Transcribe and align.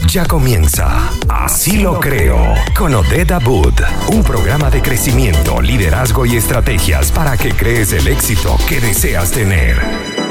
Ya 0.08 0.26
comienza 0.26 1.10
Así 1.30 1.78
lo 1.78 2.00
creo 2.00 2.38
con 2.78 2.96
Odette 2.96 3.32
Abud, 3.32 3.74
un 4.10 4.24
programa 4.24 4.70
de 4.70 4.82
crecimiento, 4.82 5.62
liderazgo 5.62 6.26
y 6.26 6.38
estrategias 6.38 7.12
para 7.12 7.38
que 7.38 7.54
crees 7.54 7.94
el 7.94 8.08
éxito 8.08 8.58
que 8.68 8.80
deseas 8.80 9.32
tener. 9.32 10.25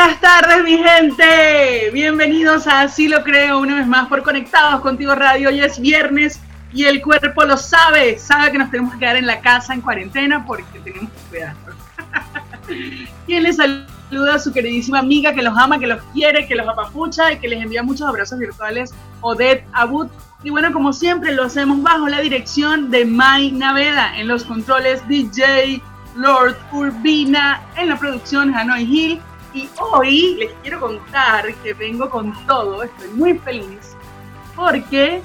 Buenas 0.00 0.20
tardes, 0.20 0.64
mi 0.64 0.78
gente. 0.78 1.90
Bienvenidos 1.92 2.66
a 2.66 2.82
Así 2.82 3.06
lo 3.06 3.22
creo, 3.22 3.58
una 3.58 3.74
vez 3.74 3.86
más 3.86 4.08
por 4.08 4.22
Conectados 4.22 4.80
Contigo 4.80 5.14
Radio. 5.14 5.50
Hoy 5.50 5.60
es 5.60 5.78
viernes 5.78 6.40
y 6.72 6.84
el 6.84 7.02
cuerpo 7.02 7.44
lo 7.44 7.58
sabe, 7.58 8.18
sabe 8.18 8.50
que 8.50 8.56
nos 8.56 8.70
tenemos 8.70 8.94
que 8.94 9.00
quedar 9.00 9.16
en 9.16 9.26
la 9.26 9.40
casa 9.40 9.74
en 9.74 9.82
cuarentena 9.82 10.46
porque 10.46 10.80
tenemos 10.82 11.10
que 11.10 11.28
cuidarnos. 11.28 11.74
¿Quién 13.26 13.42
les 13.42 13.56
saluda 13.56 14.36
a 14.36 14.38
su 14.38 14.54
queridísima 14.54 15.00
amiga 15.00 15.34
que 15.34 15.42
los 15.42 15.54
ama, 15.58 15.78
que 15.78 15.86
los 15.86 16.02
quiere, 16.14 16.46
que 16.46 16.54
los 16.54 16.66
apapucha 16.66 17.32
y 17.32 17.38
que 17.38 17.48
les 17.48 17.62
envía 17.62 17.82
muchos 17.82 18.08
abrazos 18.08 18.38
virtuales, 18.38 18.94
Odette 19.20 19.66
Abud. 19.74 20.08
Y 20.42 20.48
bueno, 20.48 20.72
como 20.72 20.94
siempre, 20.94 21.34
lo 21.34 21.44
hacemos 21.44 21.82
bajo 21.82 22.08
la 22.08 22.20
dirección 22.22 22.90
de 22.90 23.04
Mai 23.04 23.52
Naveda 23.52 24.18
en 24.18 24.28
los 24.28 24.44
controles 24.44 25.06
DJ 25.08 25.82
Lord 26.16 26.56
Urbina, 26.72 27.60
en 27.76 27.90
la 27.90 27.98
producción 27.98 28.54
Hanoi 28.54 28.84
Hill. 28.84 29.20
Y 29.52 29.68
hoy 29.78 30.36
les 30.36 30.52
quiero 30.62 30.80
contar 30.80 31.52
que 31.56 31.74
vengo 31.74 32.08
con 32.08 32.32
todo, 32.46 32.82
estoy 32.84 33.08
muy 33.08 33.38
feliz 33.38 33.96
porque 34.54 35.22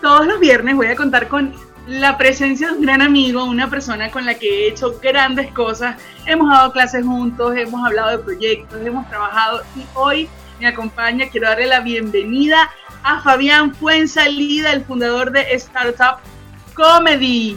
todos 0.00 0.26
los 0.26 0.40
viernes 0.40 0.74
voy 0.74 0.86
a 0.86 0.96
contar 0.96 1.28
con 1.28 1.54
la 1.86 2.16
presencia 2.16 2.68
de 2.68 2.74
un 2.74 2.82
gran 2.82 3.02
amigo, 3.02 3.44
una 3.44 3.68
persona 3.68 4.10
con 4.10 4.24
la 4.24 4.34
que 4.34 4.48
he 4.48 4.68
hecho 4.68 4.98
grandes 5.00 5.52
cosas. 5.52 5.96
Hemos 6.26 6.48
dado 6.48 6.72
clases 6.72 7.04
juntos, 7.04 7.56
hemos 7.56 7.84
hablado 7.84 8.10
de 8.10 8.18
proyectos, 8.18 8.80
hemos 8.84 9.08
trabajado 9.08 9.62
y 9.76 9.84
hoy 9.94 10.28
me 10.60 10.68
acompaña. 10.68 11.28
Quiero 11.28 11.48
darle 11.48 11.66
la 11.66 11.80
bienvenida 11.80 12.70
a 13.02 13.20
Fabián 13.20 13.74
Fuensalida, 13.74 14.72
el 14.72 14.84
fundador 14.84 15.32
de 15.32 15.42
Startup 15.54 16.18
Comedy. 16.74 17.56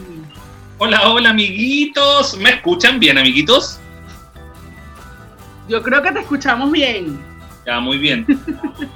Hola, 0.78 1.08
hola 1.08 1.30
amiguitos. 1.30 2.36
¿Me 2.36 2.50
escuchan 2.50 2.98
bien, 2.98 3.18
amiguitos? 3.18 3.80
Yo 5.68 5.82
creo 5.82 6.02
que 6.02 6.12
te 6.12 6.20
escuchamos 6.20 6.70
bien. 6.70 7.18
Ya, 7.66 7.80
muy 7.80 7.98
bien. 7.98 8.24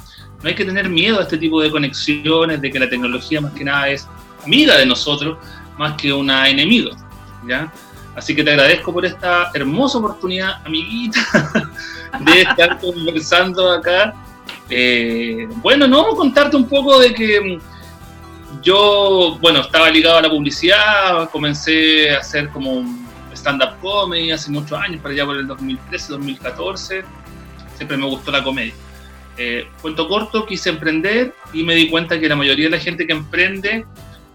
hay 0.43 0.55
que 0.55 0.65
tener 0.65 0.89
miedo 0.89 1.19
a 1.19 1.23
este 1.23 1.37
tipo 1.37 1.61
de 1.61 1.71
conexiones, 1.71 2.59
de 2.59 2.69
que 2.69 2.77
la 2.77 2.89
tecnología 2.89 3.39
más 3.39 3.53
que 3.53 3.63
nada 3.63 3.87
es 3.87 4.05
amiga 4.43 4.77
de 4.77 4.85
nosotros 4.85 5.37
más 5.77 5.93
que 5.93 6.11
una 6.13 6.49
enemigo, 6.49 6.91
¿ya? 7.47 7.71
Así 8.15 8.35
que 8.35 8.43
te 8.43 8.51
agradezco 8.51 8.93
por 8.93 9.05
esta 9.05 9.49
hermosa 9.53 9.97
oportunidad, 9.97 10.61
amiguita, 10.65 11.19
de 12.19 12.41
estar 12.41 12.79
conversando 12.79 13.71
acá. 13.71 14.13
Eh, 14.69 15.47
bueno, 15.57 15.87
no, 15.87 16.09
contarte 16.15 16.55
un 16.55 16.67
poco 16.67 16.99
de 16.99 17.13
que 17.13 17.41
mm, 17.41 18.61
yo, 18.61 19.37
bueno, 19.41 19.61
estaba 19.61 19.89
ligado 19.89 20.17
a 20.17 20.21
la 20.21 20.29
publicidad, 20.29 21.29
comencé 21.31 22.15
a 22.15 22.19
hacer 22.19 22.49
como 22.49 22.83
stand-up 23.33 23.79
comedy 23.81 24.31
hace 24.31 24.51
muchos 24.51 24.79
años, 24.79 25.01
para 25.01 25.13
allá 25.13 25.25
por 25.25 25.37
el 25.37 25.47
2013, 25.47 26.13
2014, 26.13 27.03
siempre 27.75 27.97
me 27.97 28.05
gustó 28.05 28.31
la 28.31 28.43
comedia. 28.43 28.73
Eh, 29.35 29.67
cuento 29.81 30.07
corto, 30.07 30.45
quise 30.45 30.69
emprender 30.69 31.33
y 31.51 31.63
me 31.63 31.73
di 31.73 31.89
cuenta 31.89 32.19
que 32.19 32.29
la 32.29 32.35
mayoría 32.35 32.65
de 32.65 32.77
la 32.77 32.79
gente 32.79 33.07
que 33.07 33.13
emprende 33.13 33.85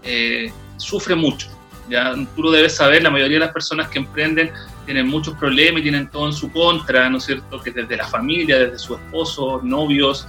eh, 0.03 0.51
sufre 0.79 1.15
mucho. 1.15 1.47
Ya 1.89 2.13
tú 2.35 2.43
lo 2.43 2.51
debes 2.51 2.75
saber, 2.75 3.01
la 3.01 3.09
mayoría 3.09 3.37
de 3.37 3.45
las 3.45 3.53
personas 3.53 3.89
que 3.89 3.99
emprenden 3.99 4.51
tienen 4.85 5.07
muchos 5.07 5.35
problemas 5.35 5.79
y 5.79 5.83
tienen 5.83 6.09
todo 6.09 6.27
en 6.27 6.33
su 6.33 6.51
contra, 6.51 7.09
¿no 7.09 7.17
es 7.17 7.25
cierto? 7.25 7.61
Que 7.61 7.71
desde 7.71 7.97
la 7.97 8.07
familia, 8.07 8.59
desde 8.59 8.77
su 8.77 8.95
esposo, 8.95 9.59
novios, 9.63 10.27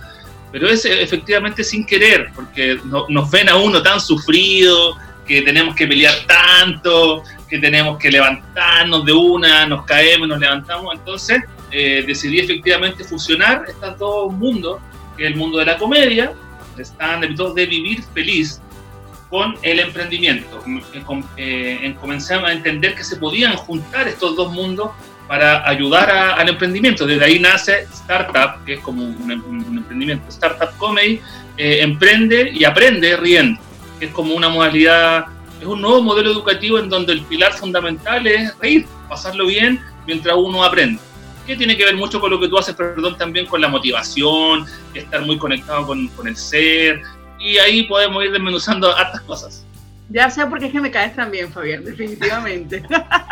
pero 0.53 0.69
es 0.69 0.85
efectivamente 0.85 1.63
sin 1.63 1.87
querer, 1.87 2.31
porque 2.35 2.81
nos 2.85 3.31
ven 3.31 3.49
a 3.49 3.57
uno 3.57 3.83
tan 3.83 4.01
sufrido, 4.01 4.97
que 5.27 5.43
tenemos 5.43 5.77
que 5.77 5.87
pelear 5.87 6.15
tanto, 6.27 7.23
que 7.49 7.59
tenemos 7.59 7.99
que 7.99 8.11
levantarnos 8.11 9.05
de 9.05 9.13
una, 9.13 9.65
nos 9.65 9.85
caemos, 9.85 10.27
nos 10.27 10.41
levantamos. 10.41 10.93
Entonces 10.93 11.43
eh, 11.71 12.03
decidí 12.05 12.41
efectivamente 12.41 13.05
fusionar 13.05 13.65
estos 13.69 13.97
dos 13.97 14.33
mundos, 14.33 14.81
que 15.17 15.27
es 15.27 15.31
el 15.31 15.37
mundo 15.37 15.59
de 15.59 15.67
la 15.67 15.79
comedia, 15.79 16.33
están 16.77 17.21
de 17.21 17.67
vivir 17.67 18.03
feliz, 18.15 18.61
con 19.31 19.57
el 19.63 19.79
emprendimiento. 19.79 20.63
Eh, 21.37 21.95
a 22.45 22.53
entender 22.53 22.95
que 22.95 23.05
se 23.05 23.17
podían 23.17 23.57
juntar 23.57 24.09
estos 24.09 24.37
dos 24.37 24.53
mundos 24.53 24.91
para 25.29 25.67
ayudar 25.69 26.11
al 26.11 26.49
emprendimiento. 26.49 27.07
Desde 27.07 27.25
ahí 27.25 27.39
nace 27.39 27.87
Startup, 27.93 28.65
que 28.67 28.75
es 28.75 28.81
como 28.81 29.05
un, 29.05 29.31
emprendimiento. 29.31 30.29
Startup 30.29 30.77
Comedy 30.77 31.21
eh, 31.57 31.79
emprende 31.83 32.51
y 32.53 32.65
aprende 32.65 33.17
riendo, 33.17 33.61
que 34.01 34.07
es 34.07 34.13
como 34.13 34.35
una 34.35 34.49
modalidad, 34.49 35.27
es 35.61 35.67
un 35.67 35.81
nuevo 35.81 36.03
modelo 36.03 36.33
educativo 36.33 36.81
en 36.81 36.89
donde 36.89 37.13
el 37.13 37.23
pilar 37.23 37.53
fundamental 37.53 38.27
es 38.27 38.59
reír, 38.59 38.87
pasarlo 39.09 39.47
bien 39.47 39.81
mientras 40.07 40.35
uno 40.37 40.65
aprende. 40.65 41.01
Que 41.47 41.55
tiene 41.55 41.77
que 41.77 41.85
ver 41.85 41.97
mucho 41.97 42.21
con 42.21 42.31
lo 42.31 42.41
que 42.41 42.49
tú 42.49 42.59
haces, 42.59 42.75
perdón, 42.75 43.17
también 43.17 43.47
con 43.47 43.61
la 43.61 43.69
motivación, 43.69 44.67
estar 44.95 45.25
muy 45.25 45.39
conectado 45.39 45.87
con, 45.87 46.09
con 46.09 46.27
el 46.27 46.37
ser, 46.37 47.03
y 47.41 47.59
ahí 47.59 47.85
podemos 47.85 48.25
ir 48.25 48.33
desmenuzando 48.33 48.95
hartas 48.95 49.23
cosas. 49.23 49.65
Ya 50.11 50.29
sé 50.29 50.45
por 50.47 50.59
qué 50.59 50.67
es 50.67 50.73
que 50.73 50.81
me 50.81 50.91
caes 50.91 51.15
también, 51.15 51.53
Fabián, 51.53 51.85
definitivamente. 51.85 52.83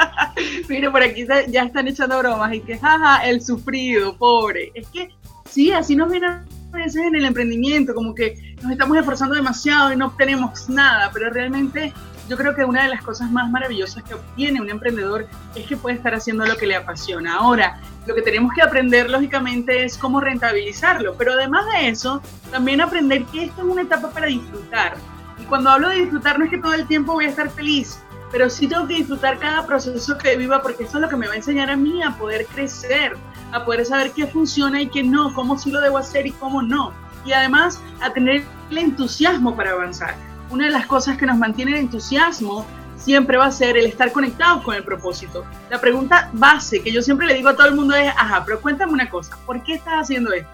Mire, 0.68 0.90
por 0.90 1.02
aquí 1.02 1.26
ya 1.26 1.62
están 1.64 1.88
echando 1.88 2.18
bromas 2.18 2.54
y 2.54 2.60
que, 2.60 2.78
jaja, 2.78 3.28
el 3.28 3.42
sufrido, 3.42 4.16
pobre. 4.16 4.70
Es 4.74 4.86
que 4.88 5.10
sí, 5.50 5.72
así 5.72 5.96
nos 5.96 6.10
viene 6.10 6.28
a 6.28 6.44
veces 6.72 7.02
en 7.04 7.16
el 7.16 7.24
emprendimiento, 7.24 7.94
como 7.94 8.14
que 8.14 8.56
nos 8.62 8.70
estamos 8.70 8.96
esforzando 8.96 9.34
demasiado 9.34 9.92
y 9.92 9.96
no 9.96 10.06
obtenemos 10.06 10.68
nada, 10.68 11.10
pero 11.12 11.30
realmente 11.30 11.92
yo 12.28 12.36
creo 12.36 12.54
que 12.54 12.64
una 12.64 12.84
de 12.84 12.90
las 12.90 13.02
cosas 13.02 13.30
más 13.30 13.50
maravillosas 13.50 14.04
que 14.04 14.14
obtiene 14.14 14.60
un 14.60 14.70
emprendedor 14.70 15.26
es 15.54 15.66
que 15.66 15.76
puede 15.76 15.96
estar 15.96 16.14
haciendo 16.14 16.46
lo 16.46 16.56
que 16.56 16.66
le 16.66 16.76
apasiona. 16.76 17.36
Ahora, 17.36 17.80
lo 18.08 18.14
que 18.14 18.22
tenemos 18.22 18.54
que 18.54 18.62
aprender, 18.62 19.10
lógicamente, 19.10 19.84
es 19.84 19.98
cómo 19.98 20.18
rentabilizarlo, 20.18 21.14
pero 21.18 21.34
además 21.34 21.66
de 21.66 21.90
eso, 21.90 22.22
también 22.50 22.80
aprender 22.80 23.24
que 23.26 23.44
esto 23.44 23.60
es 23.60 23.68
una 23.68 23.82
etapa 23.82 24.10
para 24.10 24.26
disfrutar. 24.26 24.96
Y 25.38 25.44
cuando 25.44 25.68
hablo 25.68 25.90
de 25.90 25.96
disfrutar, 25.96 26.38
no 26.38 26.46
es 26.46 26.50
que 26.50 26.56
todo 26.56 26.72
el 26.72 26.86
tiempo 26.86 27.12
voy 27.12 27.26
a 27.26 27.28
estar 27.28 27.50
feliz, 27.50 28.00
pero 28.32 28.48
sí 28.48 28.66
tengo 28.66 28.88
que 28.88 28.94
disfrutar 28.94 29.38
cada 29.38 29.66
proceso 29.66 30.16
que 30.16 30.36
viva 30.38 30.62
porque 30.62 30.84
eso 30.84 30.96
es 30.96 31.02
lo 31.02 31.08
que 31.10 31.16
me 31.16 31.26
va 31.26 31.34
a 31.34 31.36
enseñar 31.36 31.70
a 31.70 31.76
mí 31.76 32.02
a 32.02 32.16
poder 32.16 32.46
crecer, 32.46 33.14
a 33.52 33.62
poder 33.66 33.84
saber 33.84 34.12
qué 34.12 34.26
funciona 34.26 34.80
y 34.80 34.88
qué 34.88 35.02
no, 35.02 35.34
cómo 35.34 35.58
sí 35.58 35.70
lo 35.70 35.82
debo 35.82 35.98
hacer 35.98 36.26
y 36.26 36.32
cómo 36.32 36.62
no. 36.62 36.94
Y 37.26 37.32
además 37.32 37.78
a 38.00 38.10
tener 38.10 38.42
el 38.70 38.78
entusiasmo 38.78 39.54
para 39.54 39.72
avanzar 39.72 40.14
una 40.50 40.64
de 40.64 40.70
las 40.70 40.86
cosas 40.86 41.18
que 41.18 41.26
nos 41.26 41.36
mantiene 41.36 41.72
en 41.72 41.76
entusiasmo 41.78 42.66
siempre 42.98 43.36
va 43.36 43.46
a 43.46 43.52
ser 43.52 43.76
el 43.76 43.86
estar 43.86 44.12
conectados 44.12 44.62
con 44.62 44.74
el 44.74 44.82
propósito. 44.82 45.44
La 45.70 45.80
pregunta 45.80 46.30
base 46.32 46.82
que 46.82 46.92
yo 46.92 47.02
siempre 47.02 47.26
le 47.26 47.34
digo 47.34 47.48
a 47.48 47.56
todo 47.56 47.66
el 47.66 47.74
mundo 47.74 47.94
es, 47.94 48.08
ajá, 48.16 48.44
pero 48.44 48.60
cuéntame 48.60 48.92
una 48.92 49.08
cosa, 49.08 49.36
¿por 49.46 49.62
qué 49.62 49.74
estás 49.74 49.94
haciendo 49.94 50.32
esto? 50.32 50.50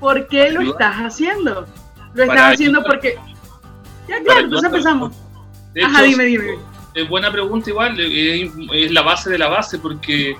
¿Por 0.00 0.26
qué 0.28 0.50
lo 0.50 0.60
estás 0.60 0.96
haciendo? 0.96 1.66
Lo 2.14 2.22
estás 2.22 2.54
haciendo 2.54 2.82
porque... 2.82 3.18
Ya, 4.08 4.22
claro, 4.22 4.40
entonces 4.40 4.66
empezamos. 4.66 5.12
Ajá, 5.84 6.02
dime, 6.02 6.24
dime. 6.24 6.58
Es 6.94 7.08
buena 7.08 7.30
pregunta 7.30 7.68
igual, 7.68 7.98
es 7.98 8.92
la 8.92 9.02
base 9.02 9.30
de 9.30 9.38
la 9.38 9.48
base 9.48 9.78
porque 9.78 10.36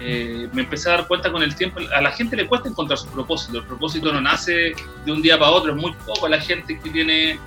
eh, 0.00 0.48
me 0.52 0.62
empecé 0.62 0.88
a 0.88 0.92
dar 0.92 1.06
cuenta 1.06 1.30
con 1.30 1.42
el 1.42 1.54
tiempo, 1.54 1.80
a 1.94 2.00
la 2.00 2.10
gente 2.10 2.34
le 2.34 2.46
cuesta 2.46 2.68
encontrar 2.68 2.98
su 2.98 3.06
propósito, 3.08 3.58
el 3.58 3.64
propósito 3.64 4.12
no 4.12 4.20
nace 4.20 4.74
de 5.04 5.12
un 5.12 5.22
día 5.22 5.38
para 5.38 5.50
otro, 5.50 5.72
es 5.72 5.80
muy 5.80 5.92
poco 6.06 6.26
la 6.26 6.40
gente 6.40 6.80
que 6.80 6.90
tiene 6.90 7.38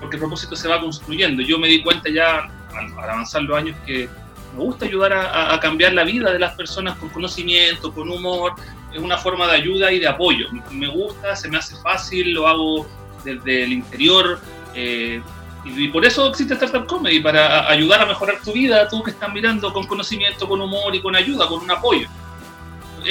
porque 0.00 0.16
el 0.16 0.20
propósito 0.20 0.56
se 0.56 0.68
va 0.68 0.80
construyendo. 0.80 1.42
Yo 1.42 1.58
me 1.58 1.68
di 1.68 1.82
cuenta 1.82 2.08
ya 2.08 2.48
al, 2.78 2.98
avanzar 2.98 3.42
los 3.42 3.56
años 3.56 3.76
que 3.86 4.08
me 4.56 4.62
gusta 4.62 4.86
ayudar 4.86 5.12
a, 5.12 5.58
cambiar 5.60 5.92
la 5.92 6.04
vida 6.04 6.32
de 6.32 6.38
las 6.38 6.54
personas 6.54 6.96
con 6.98 7.10
conocimiento, 7.10 7.92
con 7.92 8.08
humor, 8.08 8.54
es 8.92 8.98
una 8.98 9.18
forma 9.18 9.46
de 9.46 9.56
ayuda 9.56 9.92
y 9.92 10.00
de 10.00 10.08
apoyo. 10.08 10.46
Me 10.70 10.88
gusta, 10.88 11.36
se 11.36 11.48
me 11.48 11.58
hace 11.58 11.76
fácil, 11.82 12.32
lo 12.32 12.48
hago 12.48 12.86
desde 13.24 13.64
el 13.64 13.72
interior. 13.72 14.40
Eh, 14.74 15.20
y, 15.64 15.88
por 15.88 16.06
eso 16.06 16.28
existe 16.28 16.54
Startup 16.54 16.86
Comedy, 16.86 17.20
para 17.20 17.68
ayudar 17.68 18.00
a 18.00 18.06
mejorar 18.06 18.40
tu 18.42 18.52
vida, 18.52 18.88
tú 18.88 19.02
que 19.02 19.10
estás 19.10 19.32
mirando 19.32 19.72
con 19.72 19.86
conocimiento, 19.86 20.48
con 20.48 20.60
humor 20.60 20.94
y 20.94 21.02
con 21.02 21.14
ayuda, 21.14 21.46
con 21.46 21.60
un 21.60 21.70
apoyo 21.70 22.08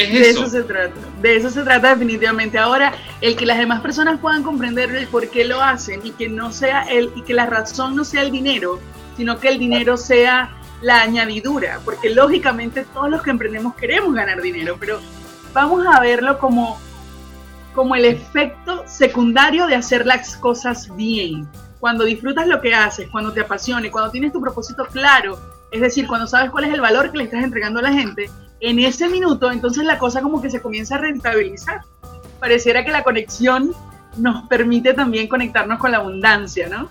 de 0.05 0.29
eso. 0.29 0.47
se 0.47 0.63
trata, 0.63 0.95
de 1.21 1.35
eso 1.35 1.49
se 1.49 1.63
trata 1.63 1.89
definitivamente. 1.89 2.57
Ahora, 2.57 2.93
el 3.21 3.35
que 3.35 3.45
las 3.45 3.57
demás 3.57 3.81
personas 3.81 4.19
puedan 4.19 4.43
comprender 4.43 4.93
el 4.95 5.07
por 5.07 5.29
qué 5.29 5.45
lo 5.45 5.61
hacen 5.61 6.01
y 6.03 6.11
que 6.11 6.29
no 6.29 6.51
sea 6.51 6.83
el, 6.83 7.11
y 7.15 7.21
que 7.21 7.33
la 7.33 7.45
razón 7.45 7.95
no 7.95 8.03
sea 8.03 8.21
el 8.21 8.31
dinero, 8.31 8.79
sino 9.17 9.39
que 9.39 9.49
el 9.49 9.59
dinero 9.59 9.97
sea 9.97 10.51
la 10.81 11.01
añadidura, 11.01 11.79
porque 11.83 12.11
lógicamente 12.11 12.85
todos 12.93 13.09
los 13.09 13.23
que 13.23 13.31
emprendemos 13.31 13.75
queremos 13.75 14.13
ganar 14.13 14.41
dinero, 14.41 14.77
pero 14.79 14.99
vamos 15.53 15.85
a 15.87 15.99
verlo 15.99 16.37
como, 16.37 16.79
como 17.73 17.95
el 17.95 18.05
efecto 18.05 18.83
secundario 18.85 19.65
de 19.65 19.75
hacer 19.75 20.05
las 20.05 20.37
cosas 20.37 20.95
bien. 20.95 21.47
Cuando 21.79 22.05
disfrutas 22.05 22.47
lo 22.47 22.61
que 22.61 22.73
haces, 22.73 23.09
cuando 23.09 23.33
te 23.33 23.41
apasione, 23.41 23.91
cuando 23.91 24.11
tienes 24.11 24.31
tu 24.31 24.39
propósito 24.39 24.85
claro, 24.85 25.39
es 25.71 25.81
decir, 25.81 26.07
cuando 26.07 26.27
sabes 26.27 26.51
cuál 26.51 26.65
es 26.65 26.73
el 26.73 26.81
valor 26.81 27.11
que 27.11 27.17
le 27.17 27.23
estás 27.25 27.43
entregando 27.43 27.79
a 27.79 27.83
la 27.83 27.93
gente, 27.93 28.29
en 28.59 28.79
ese 28.79 29.09
minuto, 29.09 29.51
entonces 29.51 29.83
la 29.83 29.97
cosa 29.97 30.21
como 30.21 30.41
que 30.41 30.49
se 30.49 30.61
comienza 30.61 30.95
a 30.95 30.99
rentabilizar. 30.99 31.81
Pareciera 32.39 32.85
que 32.85 32.91
la 32.91 33.03
conexión 33.03 33.73
nos 34.17 34.47
permite 34.47 34.93
también 34.93 35.27
conectarnos 35.27 35.79
con 35.79 35.91
la 35.91 35.97
abundancia, 35.97 36.67
¿no? 36.67 36.89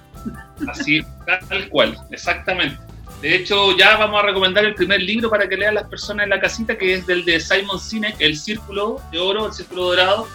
Así, 0.68 1.04
tal 1.24 1.68
cual, 1.68 1.96
exactamente. 2.10 2.78
De 3.20 3.34
hecho, 3.34 3.76
ya 3.76 3.96
vamos 3.96 4.22
a 4.22 4.26
recomendar 4.26 4.64
el 4.64 4.74
primer 4.74 5.00
libro 5.00 5.30
para 5.30 5.48
que 5.48 5.56
lean 5.56 5.74
las 5.74 5.88
personas 5.88 6.24
en 6.24 6.30
la 6.30 6.40
casita, 6.40 6.76
que 6.76 6.94
es 6.94 7.06
del 7.06 7.24
de 7.24 7.40
Simon 7.40 7.80
Sinek, 7.80 8.16
El 8.20 8.36
Círculo 8.36 9.00
de 9.10 9.18
Oro, 9.18 9.46
El 9.46 9.52
Círculo 9.52 9.84
Dorado. 9.84 10.28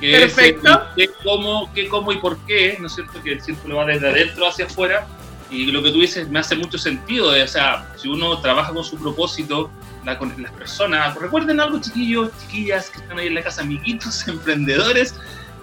Que 0.00 0.12
Perfecto. 0.12 0.82
Es, 0.96 1.08
qué, 1.08 1.14
cómo, 1.22 1.72
qué, 1.72 1.88
cómo 1.88 2.12
y 2.12 2.18
por 2.18 2.36
qué, 2.46 2.76
¿no 2.80 2.88
es 2.88 2.94
cierto? 2.94 3.22
Que 3.22 3.34
el 3.34 3.40
círculo 3.40 3.76
va 3.76 3.86
desde 3.86 4.08
adentro 4.08 4.46
hacia 4.46 4.66
afuera. 4.66 5.06
Y 5.50 5.66
lo 5.66 5.82
que 5.82 5.90
tú 5.90 6.00
dices 6.00 6.28
me 6.28 6.40
hace 6.40 6.56
mucho 6.56 6.76
sentido. 6.76 7.28
O 7.28 7.46
sea, 7.46 7.86
si 7.96 8.08
uno 8.08 8.38
trabaja 8.40 8.72
con 8.72 8.84
su 8.84 8.98
propósito, 8.98 9.70
con 10.14 10.32
las 10.40 10.52
personas. 10.52 11.16
Recuerden 11.16 11.58
algo, 11.58 11.80
chiquillos, 11.80 12.30
chiquillas 12.40 12.90
que 12.90 12.98
están 12.98 13.18
ahí 13.18 13.26
en 13.26 13.34
la 13.34 13.42
casa, 13.42 13.62
amiguitos, 13.62 14.28
emprendedores, 14.28 15.14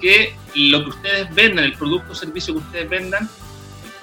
que 0.01 0.35
lo 0.55 0.83
que 0.83 0.89
ustedes 0.89 1.33
vendan, 1.33 1.63
el 1.63 1.73
producto 1.73 2.11
o 2.11 2.15
servicio 2.15 2.55
que 2.55 2.59
ustedes 2.59 2.89
vendan, 2.89 3.29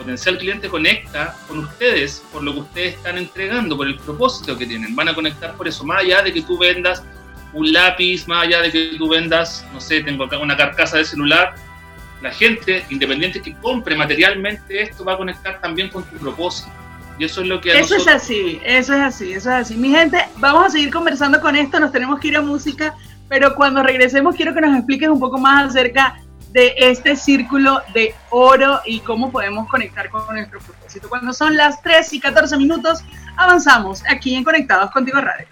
potencial 0.01 0.39
cliente 0.39 0.69
conecta 0.71 1.37
con 1.47 1.59
ustedes 1.59 2.25
por 2.33 2.43
lo 2.43 2.55
que 2.55 2.61
ustedes 2.61 2.95
están 2.95 3.19
entregando, 3.19 3.77
por 3.77 3.87
el 3.87 3.99
propósito 3.99 4.57
que 4.57 4.65
tienen. 4.65 4.97
Van 4.97 5.09
a 5.09 5.15
conectar 5.15 5.55
por 5.55 5.69
eso, 5.69 5.85
más 5.85 6.01
allá 6.01 6.23
de 6.23 6.33
que 6.33 6.41
tú 6.41 6.57
vendas 6.57 7.05
un 7.53 7.71
lápiz, 7.71 8.27
más 8.27 8.47
allá 8.47 8.63
de 8.63 8.73
que 8.73 8.93
tú 8.97 9.09
vendas, 9.11 9.67
no 9.75 9.81
sé, 9.81 10.01
tengo 10.01 10.25
acá 10.25 10.39
una 10.39 10.57
carcasa 10.57 10.97
de 10.97 11.05
celular, 11.05 11.55
la 12.23 12.31
gente, 12.31 12.85
independiente 12.89 13.43
que 13.43 13.55
compre 13.57 13.95
materialmente 13.95 14.83
esto, 14.83 15.05
va 15.05 15.15
a 15.15 15.17
conectar 15.19 15.61
también 15.61 15.91
con 15.91 16.03
tu 16.05 16.17
propósito. 16.17 16.71
Y 17.19 17.25
eso 17.25 17.43
es 17.43 17.49
lo 17.49 17.61
que... 17.61 17.79
eso 17.79 17.97
es 17.97 18.09
así, 18.09 18.59
eso 18.65 18.95
es 18.95 19.01
así, 19.01 19.33
eso 19.33 19.51
es 19.51 19.57
así. 19.57 19.77
Mi 19.77 19.91
gente, 19.91 20.19
vamos 20.37 20.65
a 20.65 20.71
seguir 20.71 20.91
conversando 20.91 21.43
con 21.43 21.57
esto, 21.57 21.79
nos 21.79 21.93
tenemos 21.93 22.19
que 22.21 22.29
ir 22.29 22.37
a 22.39 22.41
música, 22.41 22.95
pero 23.29 23.55
cuando 23.55 23.83
regresemos 23.83 24.35
quiero 24.35 24.55
que 24.55 24.63
nos 24.63 24.75
expliques 24.75 25.11
un 25.11 25.21
poco 25.21 25.37
más 25.37 25.69
acerca 25.69 26.17
de 26.53 26.75
este 26.77 27.17
círculo 27.17 27.83
de 27.95 28.15
oro 28.31 28.81
y 28.85 29.01
cómo 29.01 29.31
podemos 29.31 29.69
conectar 29.69 30.11
con 30.11 30.27
nuestro 30.35 30.61
propósito. 30.61 31.09
Cuando 31.09 31.33
son 31.33 31.57
las 31.57 31.81
3 31.83 32.13
y 32.15 32.21
14 32.21 32.57
minutos, 32.57 33.05
avanzamos 33.37 34.03
aquí 34.09 34.35
en 34.35 34.45
Conectados 34.45 34.91
Contigo 34.91 35.21
Radio. 35.21 35.47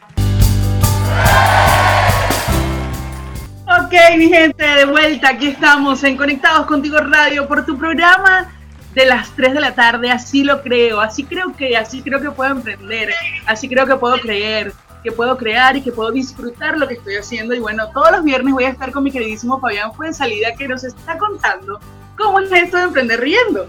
Ok, 3.66 3.92
mi 4.16 4.28
gente, 4.28 4.64
de 4.64 4.84
vuelta, 4.86 5.28
aquí 5.30 5.48
estamos 5.48 6.02
en 6.02 6.16
Conectados 6.16 6.66
Contigo 6.66 6.98
Radio 6.98 7.46
por 7.46 7.64
tu 7.64 7.78
programa 7.78 8.50
de 8.94 9.04
las 9.04 9.30
3 9.36 9.54
de 9.54 9.60
la 9.60 9.74
tarde, 9.74 10.10
así 10.10 10.42
lo 10.42 10.62
creo, 10.62 11.00
así 11.00 11.24
creo 11.24 11.54
que, 11.54 11.76
así 11.76 12.02
creo 12.02 12.20
que 12.20 12.30
puedo 12.30 12.50
emprender, 12.50 13.12
así 13.46 13.68
creo 13.68 13.86
que 13.86 13.94
puedo 13.96 14.18
creer, 14.18 14.72
que 15.08 15.16
puedo 15.16 15.38
crear 15.38 15.74
y 15.74 15.82
que 15.82 15.90
puedo 15.90 16.10
disfrutar 16.10 16.76
lo 16.76 16.86
que 16.86 16.94
estoy 16.94 17.16
haciendo. 17.16 17.54
Y 17.54 17.60
bueno, 17.60 17.88
todos 17.94 18.12
los 18.12 18.24
viernes 18.24 18.52
voy 18.52 18.64
a 18.64 18.68
estar 18.68 18.92
con 18.92 19.04
mi 19.04 19.10
queridísimo 19.10 19.58
Fabián 19.58 19.90
salida 20.12 20.54
que 20.54 20.68
nos 20.68 20.84
está 20.84 21.16
contando 21.16 21.80
cómo 22.16 22.40
es 22.40 22.52
esto 22.52 22.76
de 22.76 22.82
emprender 22.84 23.20
riendo. 23.20 23.66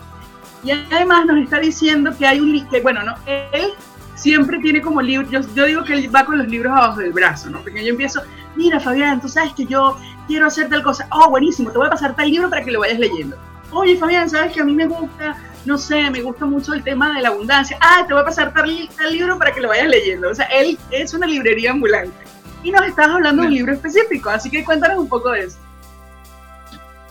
Y 0.65 0.71
además 0.71 1.25
nos 1.25 1.37
está 1.37 1.59
diciendo 1.59 2.11
que 2.17 2.27
hay 2.27 2.41
un, 2.41 2.67
que 2.67 2.81
bueno, 2.81 3.03
no, 3.03 3.15
él 3.25 3.71
siempre 4.15 4.59
tiene 4.59 4.81
como 4.81 5.01
libros, 5.01 5.31
yo, 5.31 5.39
yo, 5.55 5.65
digo 5.65 5.83
que 5.85 5.93
él 5.93 6.13
va 6.13 6.25
con 6.25 6.37
los 6.37 6.47
libros 6.49 6.73
abajo 6.73 6.99
del 6.99 7.13
brazo, 7.13 7.49
¿no? 7.49 7.61
Porque 7.61 7.81
yo 7.81 7.91
empiezo, 7.91 8.21
mira 8.57 8.81
Fabián, 8.81 9.21
tú 9.21 9.29
sabes 9.29 9.53
que 9.53 9.65
yo 9.65 9.95
quiero 10.27 10.47
hacer 10.47 10.67
tal 10.67 10.83
cosa, 10.83 11.07
oh, 11.11 11.29
buenísimo, 11.29 11.71
te 11.71 11.77
voy 11.77 11.87
a 11.87 11.91
pasar 11.91 12.13
tal 12.17 12.29
libro 12.29 12.49
para 12.49 12.65
que 12.65 12.71
lo 12.71 12.81
vayas 12.81 12.99
leyendo 12.99 13.37
oye 13.71 13.97
Fabián, 13.97 14.29
sabes 14.29 14.53
que 14.53 14.61
a 14.61 14.63
mí 14.63 14.73
me 14.73 14.87
gusta, 14.87 15.35
no 15.65 15.77
sé, 15.77 16.09
me 16.09 16.21
gusta 16.21 16.45
mucho 16.45 16.73
el 16.73 16.83
tema 16.83 17.13
de 17.15 17.21
la 17.21 17.29
abundancia, 17.29 17.77
ah, 17.81 18.03
te 18.07 18.13
voy 18.13 18.21
a 18.21 18.25
pasar 18.25 18.53
tal, 18.53 18.69
libro 19.11 19.37
para 19.37 19.51
que 19.51 19.61
lo 19.61 19.67
vayas 19.67 19.87
leyendo. 19.87 20.29
O 20.29 20.35
sea, 20.35 20.45
él 20.45 20.77
es 20.91 21.13
una 21.13 21.27
librería 21.27 21.71
ambulante. 21.71 22.15
Y 22.63 22.71
nos 22.71 22.85
estás 22.85 23.07
hablando 23.07 23.41
de 23.41 23.47
un 23.47 23.53
libro 23.53 23.73
específico, 23.73 24.29
así 24.29 24.49
que 24.49 24.63
cuéntanos 24.63 24.97
un 24.97 25.09
poco 25.09 25.31
de 25.31 25.41
eso. 25.41 25.57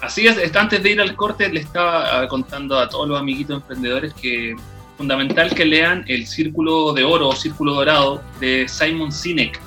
Así 0.01 0.27
es, 0.27 0.55
antes 0.55 0.83
de 0.83 0.91
ir 0.91 1.01
al 1.01 1.17
corte 1.17 1.49
le 1.49 1.61
estaba 1.61 2.21
ah, 2.21 2.29
contando 2.29 2.79
a 2.79 2.89
todos 2.89 3.09
los 3.09 3.19
amiguitos 3.19 3.57
emprendedores 3.57 4.15
que 4.15 4.53
es 4.53 4.57
fundamental 4.97 5.53
que 5.55 5.65
lean 5.65 6.05
El 6.07 6.27
Círculo 6.27 6.93
de 6.93 7.05
Oro 7.05 7.29
o 7.29 7.37
Círculo 7.37 7.75
Dorado 7.75 8.23
de 8.41 8.67
Simon 8.69 9.11
Sinek. 9.11 9.61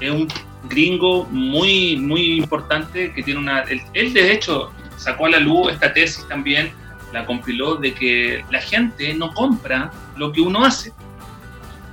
Es 0.00 0.10
un 0.10 0.28
gringo 0.68 1.24
muy, 1.30 1.96
muy 1.96 2.38
importante 2.38 3.12
que 3.12 3.22
tiene 3.22 3.40
una... 3.40 3.62
él 3.62 4.12
de 4.12 4.32
hecho 4.32 4.70
sacó 4.96 5.26
a 5.26 5.30
la 5.30 5.40
luz 5.40 5.72
esta 5.72 5.92
tesis 5.92 6.26
también, 6.28 6.72
la 7.12 7.26
compiló, 7.26 7.76
de 7.76 7.94
que 7.94 8.44
la 8.50 8.60
gente 8.60 9.14
no 9.14 9.32
compra 9.32 9.90
lo 10.16 10.32
que 10.32 10.40
uno 10.40 10.64
hace, 10.64 10.92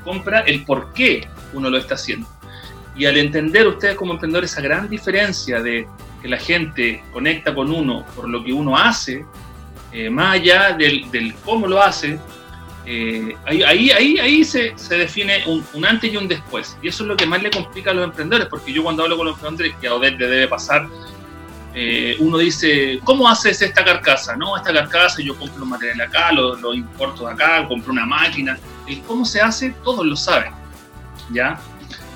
compra 0.04 0.42
el 0.42 0.64
por 0.64 0.94
qué 0.94 1.28
uno 1.54 1.70
lo 1.70 1.78
está 1.78 1.96
haciendo. 1.96 2.28
Y 2.96 3.06
al 3.06 3.18
entender 3.18 3.68
ustedes 3.68 3.96
como 3.96 4.14
emprendedores 4.14 4.52
esa 4.52 4.62
gran 4.62 4.90
diferencia 4.90 5.62
de 5.62 5.88
que 6.22 6.28
la 6.28 6.38
gente 6.38 7.04
conecta 7.14 7.54
con 7.54 7.72
uno 7.72 8.06
por 8.16 8.28
lo 8.28 8.44
que 8.44 8.52
uno 8.52 8.78
hace, 8.78 9.26
eh, 9.92 10.10
más 10.10 10.36
allá 10.36 10.74
del, 10.74 11.34
cómo 11.46 11.68
lo 11.68 11.82
hace, 11.82 12.20
eh, 12.86 13.36
ahí, 13.46 13.64
ahí, 13.64 14.18
ahí, 14.20 14.44
se, 14.44 14.78
se 14.78 14.98
define 14.98 15.44
un, 15.48 15.66
un, 15.74 15.86
antes 15.86 16.12
y 16.12 16.18
un 16.18 16.28
después. 16.28 16.78
Y 16.82 16.88
eso 16.88 17.04
es 17.04 17.08
lo 17.08 17.16
que 17.16 17.26
más 17.26 17.42
le 17.42 17.52
complica 17.52 17.92
a 17.92 17.94
los 17.94 18.04
emprendedores, 18.04 18.48
porque 18.50 18.74
yo 18.74 18.84
cuando 18.84 19.04
hablo 19.04 19.18
con 19.18 19.28
los 19.28 19.36
emprendedores, 19.36 19.76
que 19.80 19.88
a 19.88 19.96
Odette 19.96 20.20
le 20.20 20.28
debe 20.28 20.48
pasar 20.48 20.88
eh, 21.74 22.16
uno 22.20 22.38
dice, 22.40 23.00
¿cómo 23.04 23.30
haces 23.30 23.62
esta 23.62 23.84
carcasa? 23.84 24.36
No, 24.36 24.58
esta 24.58 24.74
carcasa 24.74 25.22
yo 25.22 25.38
compro 25.38 25.66
material 25.66 26.02
acá, 26.02 26.32
lo, 26.32 26.56
lo 26.56 26.74
importo 26.74 27.28
de 27.28 27.34
acá, 27.34 27.68
compro 27.68 27.92
una 27.92 28.06
máquina. 28.06 28.58
El 28.88 29.02
cómo 29.02 29.24
se 29.26 29.40
hace, 29.40 29.72
todos 29.84 30.06
lo 30.06 30.16
saben, 30.16 30.52
¿ya? 31.32 31.60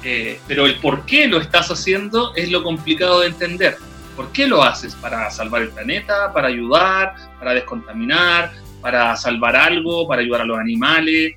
Eh, 0.03 0.39
pero 0.48 0.65
el 0.65 0.79
por 0.79 1.05
qué 1.05 1.27
lo 1.27 1.39
estás 1.39 1.69
haciendo 1.72 2.33
es 2.36 2.51
lo 2.51 2.63
complicado 2.63 3.22
de 3.22 3.27
entender. 3.27 3.77
¿Por 4.15 4.31
qué 4.31 4.48
lo 4.48 4.62
haces? 4.62 4.95
¿Para 4.95 5.29
salvar 5.31 5.62
el 5.63 5.69
planeta? 5.69 6.33
¿Para 6.33 6.50
ayudar? 6.50 7.15
¿Para 7.39 7.53
descontaminar? 7.53 8.51
¿Para 8.81 9.15
salvar 9.15 9.55
algo? 9.55 10.07
¿Para 10.07 10.22
ayudar 10.22 10.41
a 10.41 10.45
los 10.45 10.60
animales? 10.60 11.33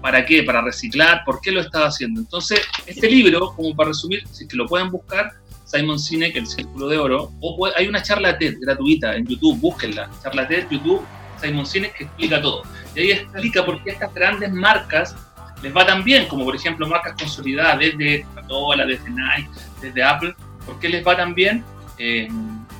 ¿Para 0.00 0.24
qué? 0.24 0.42
¿Para 0.42 0.62
reciclar? 0.62 1.22
¿Por 1.24 1.40
qué 1.40 1.52
lo 1.52 1.60
estás 1.60 1.94
haciendo? 1.94 2.20
Entonces, 2.20 2.60
este 2.86 3.10
libro, 3.10 3.52
como 3.54 3.74
para 3.76 3.88
resumir, 3.88 4.26
si 4.30 4.44
es 4.44 4.50
que 4.50 4.56
lo 4.56 4.66
pueden 4.66 4.90
buscar, 4.90 5.32
Simon 5.68 5.98
Sinek, 5.98 6.34
El 6.34 6.46
Círculo 6.46 6.88
de 6.88 6.96
Oro, 6.96 7.30
o 7.40 7.68
hay 7.76 7.86
una 7.86 8.02
charla 8.02 8.38
TED 8.38 8.56
gratuita 8.60 9.14
en 9.14 9.26
YouTube, 9.26 9.60
búsquenla, 9.60 10.08
charla 10.22 10.48
TED, 10.48 10.66
YouTube, 10.70 11.04
Simon 11.40 11.66
Sinek, 11.66 11.94
que 11.94 12.04
explica 12.04 12.40
todo. 12.40 12.62
Y 12.94 13.00
ahí 13.00 13.10
explica 13.10 13.64
por 13.66 13.82
qué 13.84 13.90
estas 13.90 14.12
grandes 14.14 14.50
marcas 14.50 15.14
les 15.62 15.76
va 15.76 15.84
tan 15.84 16.02
bien, 16.02 16.26
como 16.26 16.46
por 16.46 16.56
ejemplo 16.56 16.86
marcas 16.88 17.14
consolidadas 17.18 17.80
desde 17.80 18.22
Coca-Cola, 18.22 18.86
desde 18.86 19.10
Nike, 19.10 19.50
desde 19.82 20.02
Apple, 20.02 20.34
¿por 20.64 20.78
qué 20.78 20.88
les 20.88 21.06
va 21.06 21.16
tan 21.16 21.34
bien? 21.34 21.62
Eh, 21.98 22.28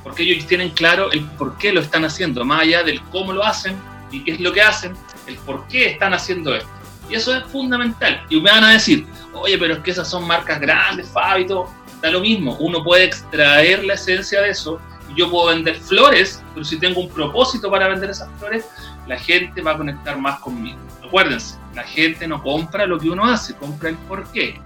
porque 0.02 0.22
ellos 0.22 0.46
tienen 0.46 0.70
claro 0.70 1.12
el 1.12 1.22
por 1.36 1.58
qué 1.58 1.72
lo 1.72 1.80
están 1.80 2.06
haciendo, 2.06 2.42
más 2.44 2.62
allá 2.62 2.82
del 2.84 3.02
cómo 3.10 3.34
lo 3.34 3.44
hacen 3.44 3.76
y 4.10 4.24
qué 4.24 4.32
es 4.32 4.40
lo 4.40 4.50
que 4.52 4.62
hacen, 4.62 4.94
el 5.26 5.34
por 5.36 5.66
qué 5.68 5.90
están 5.90 6.14
haciendo 6.14 6.54
esto. 6.54 6.70
Y 7.10 7.16
eso 7.16 7.36
es 7.36 7.44
fundamental. 7.44 8.24
Y 8.30 8.40
me 8.40 8.50
van 8.50 8.64
a 8.64 8.70
decir, 8.70 9.06
oye, 9.34 9.58
pero 9.58 9.74
es 9.74 9.80
que 9.80 9.90
esas 9.90 10.08
son 10.08 10.26
marcas 10.26 10.58
grandes, 10.60 11.10
Fabito 11.10 11.68
da 12.00 12.10
lo 12.10 12.20
mismo, 12.20 12.56
uno 12.60 12.82
puede 12.82 13.04
extraer 13.04 13.84
la 13.84 13.94
esencia 13.94 14.42
de 14.42 14.50
eso. 14.50 14.80
Yo 15.16 15.30
puedo 15.30 15.46
vender 15.46 15.76
flores, 15.76 16.42
pero 16.54 16.64
si 16.64 16.78
tengo 16.78 17.00
un 17.00 17.08
propósito 17.08 17.70
para 17.70 17.88
vender 17.88 18.10
esas 18.10 18.28
flores, 18.38 18.66
la 19.06 19.18
gente 19.18 19.62
va 19.62 19.72
a 19.72 19.76
conectar 19.76 20.18
más 20.18 20.38
conmigo. 20.40 20.78
Acuérdense, 21.04 21.56
la 21.74 21.82
gente 21.82 22.28
no 22.28 22.42
compra 22.42 22.86
lo 22.86 22.98
que 22.98 23.08
uno 23.08 23.24
hace, 23.24 23.54
compra 23.54 23.88
el 23.88 23.96
por 23.96 24.30
qué. 24.30 24.60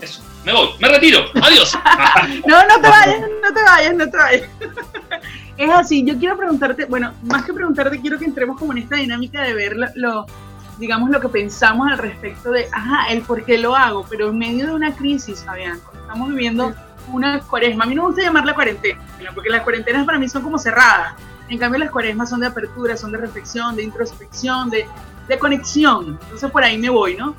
Eso, 0.00 0.20
me 0.44 0.52
voy, 0.52 0.70
me 0.80 0.88
retiro, 0.88 1.24
adiós. 1.42 1.76
no, 2.46 2.66
no 2.66 2.80
te 2.80 2.88
vayas, 2.88 3.20
no 3.20 3.54
te 3.54 3.62
vayas, 3.62 3.94
no 3.94 4.10
te 4.10 4.16
vayas. 4.16 4.48
es 5.56 5.70
así, 5.70 6.04
yo 6.04 6.18
quiero 6.18 6.36
preguntarte, 6.36 6.84
bueno, 6.84 7.14
más 7.22 7.44
que 7.44 7.52
preguntarte, 7.52 8.00
quiero 8.00 8.18
que 8.18 8.24
entremos 8.24 8.58
como 8.58 8.72
en 8.72 8.78
esta 8.78 8.96
dinámica 8.96 9.42
de 9.42 9.54
ver 9.54 9.76
lo 9.94 10.26
digamos, 10.78 11.10
lo 11.10 11.20
que 11.20 11.28
pensamos 11.28 11.90
al 11.90 11.98
respecto 11.98 12.52
de, 12.52 12.68
ajá, 12.72 13.08
el 13.10 13.22
por 13.22 13.44
qué 13.44 13.58
lo 13.58 13.74
hago, 13.74 14.06
pero 14.08 14.30
en 14.30 14.38
medio 14.38 14.66
de 14.66 14.74
una 14.74 14.94
crisis, 14.94 15.44
Fabián, 15.44 15.80
estamos 16.08 16.30
viviendo 16.30 16.74
una 17.12 17.40
cuaresma, 17.40 17.84
a 17.84 17.86
mí 17.86 17.94
no 17.94 18.02
me 18.02 18.08
gusta 18.08 18.22
llamarla 18.22 18.54
cuarentena, 18.54 18.98
porque 19.34 19.50
las 19.50 19.62
cuarentenas 19.62 20.06
para 20.06 20.18
mí 20.18 20.26
son 20.26 20.42
como 20.42 20.58
cerradas, 20.58 21.14
en 21.50 21.58
cambio 21.58 21.78
las 21.80 21.90
cuaresmas 21.90 22.30
son 22.30 22.40
de 22.40 22.46
apertura, 22.46 22.96
son 22.96 23.12
de 23.12 23.18
reflexión, 23.18 23.76
de 23.76 23.82
introspección, 23.82 24.70
de, 24.70 24.86
de 25.28 25.38
conexión, 25.38 26.18
entonces 26.22 26.50
por 26.50 26.64
ahí 26.64 26.78
me 26.78 26.88
voy, 26.88 27.14
¿no? 27.16 27.34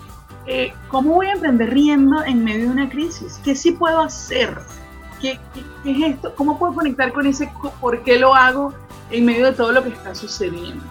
Eh, 0.45 0.71
¿Cómo 0.87 1.15
voy 1.15 1.27
a 1.27 1.33
emprender 1.33 1.71
riendo 1.71 2.23
en 2.23 2.43
medio 2.43 2.65
de 2.65 2.69
una 2.69 2.89
crisis? 2.89 3.39
¿Qué 3.43 3.55
sí 3.55 3.71
puedo 3.71 4.01
hacer? 4.01 4.55
¿Qué, 5.19 5.39
qué, 5.53 5.63
qué 5.83 5.91
es 5.91 6.13
esto? 6.13 6.33
¿Cómo 6.35 6.57
puedo 6.59 6.73
conectar 6.73 7.11
con 7.11 7.25
ese 7.25 7.51
por 7.81 8.03
qué 8.03 8.19
lo 8.19 8.35
hago 8.35 8.73
en 9.09 9.25
medio 9.25 9.47
de 9.47 9.53
todo 9.53 9.71
lo 9.71 9.83
que 9.83 9.89
está 9.89 10.13
sucediendo? 10.13 10.83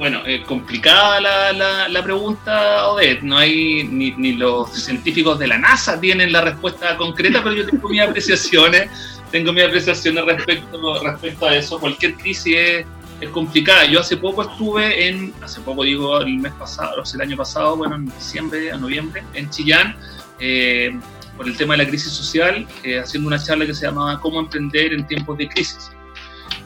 Bueno, 0.00 0.22
eh, 0.24 0.42
complicada 0.46 1.20
la, 1.52 1.86
la, 1.86 2.02
pregunta, 2.02 2.88
Odette. 2.88 3.20
No 3.20 3.36
hay 3.36 3.84
ni, 3.84 4.12
ni, 4.12 4.32
los 4.32 4.72
científicos 4.72 5.38
de 5.38 5.46
la 5.46 5.58
NASA 5.58 6.00
tienen 6.00 6.32
la 6.32 6.40
respuesta 6.40 6.96
concreta, 6.96 7.42
pero 7.44 7.54
yo 7.54 7.66
tengo 7.66 7.86
mis 7.86 8.00
apreciaciones, 8.00 8.90
tengo 9.30 9.52
mis 9.52 9.62
apreciaciones 9.62 10.24
respecto, 10.24 11.02
respecto 11.04 11.44
a 11.44 11.54
eso. 11.54 11.78
Cualquier 11.78 12.14
crisis 12.14 12.56
es, 12.56 12.86
es, 13.20 13.28
complicada. 13.28 13.84
Yo 13.84 14.00
hace 14.00 14.16
poco 14.16 14.40
estuve 14.40 15.06
en, 15.06 15.34
hace 15.42 15.60
poco 15.60 15.84
digo 15.84 16.18
el 16.22 16.38
mes 16.38 16.54
pasado, 16.54 17.02
o 17.02 17.04
sea, 17.04 17.18
el 17.20 17.28
año 17.28 17.36
pasado, 17.36 17.76
bueno, 17.76 17.96
en 17.96 18.06
diciembre, 18.06 18.72
a 18.72 18.78
noviembre, 18.78 19.22
en 19.34 19.50
Chillán, 19.50 19.94
eh, 20.38 20.98
por 21.36 21.46
el 21.46 21.54
tema 21.58 21.74
de 21.74 21.84
la 21.84 21.90
crisis 21.90 22.10
social, 22.10 22.66
eh, 22.84 23.00
haciendo 23.00 23.28
una 23.28 23.38
charla 23.38 23.66
que 23.66 23.74
se 23.74 23.84
llamaba 23.84 24.18
Cómo 24.18 24.40
emprender 24.40 24.94
en 24.94 25.06
tiempos 25.06 25.36
de 25.36 25.46
crisis 25.46 25.90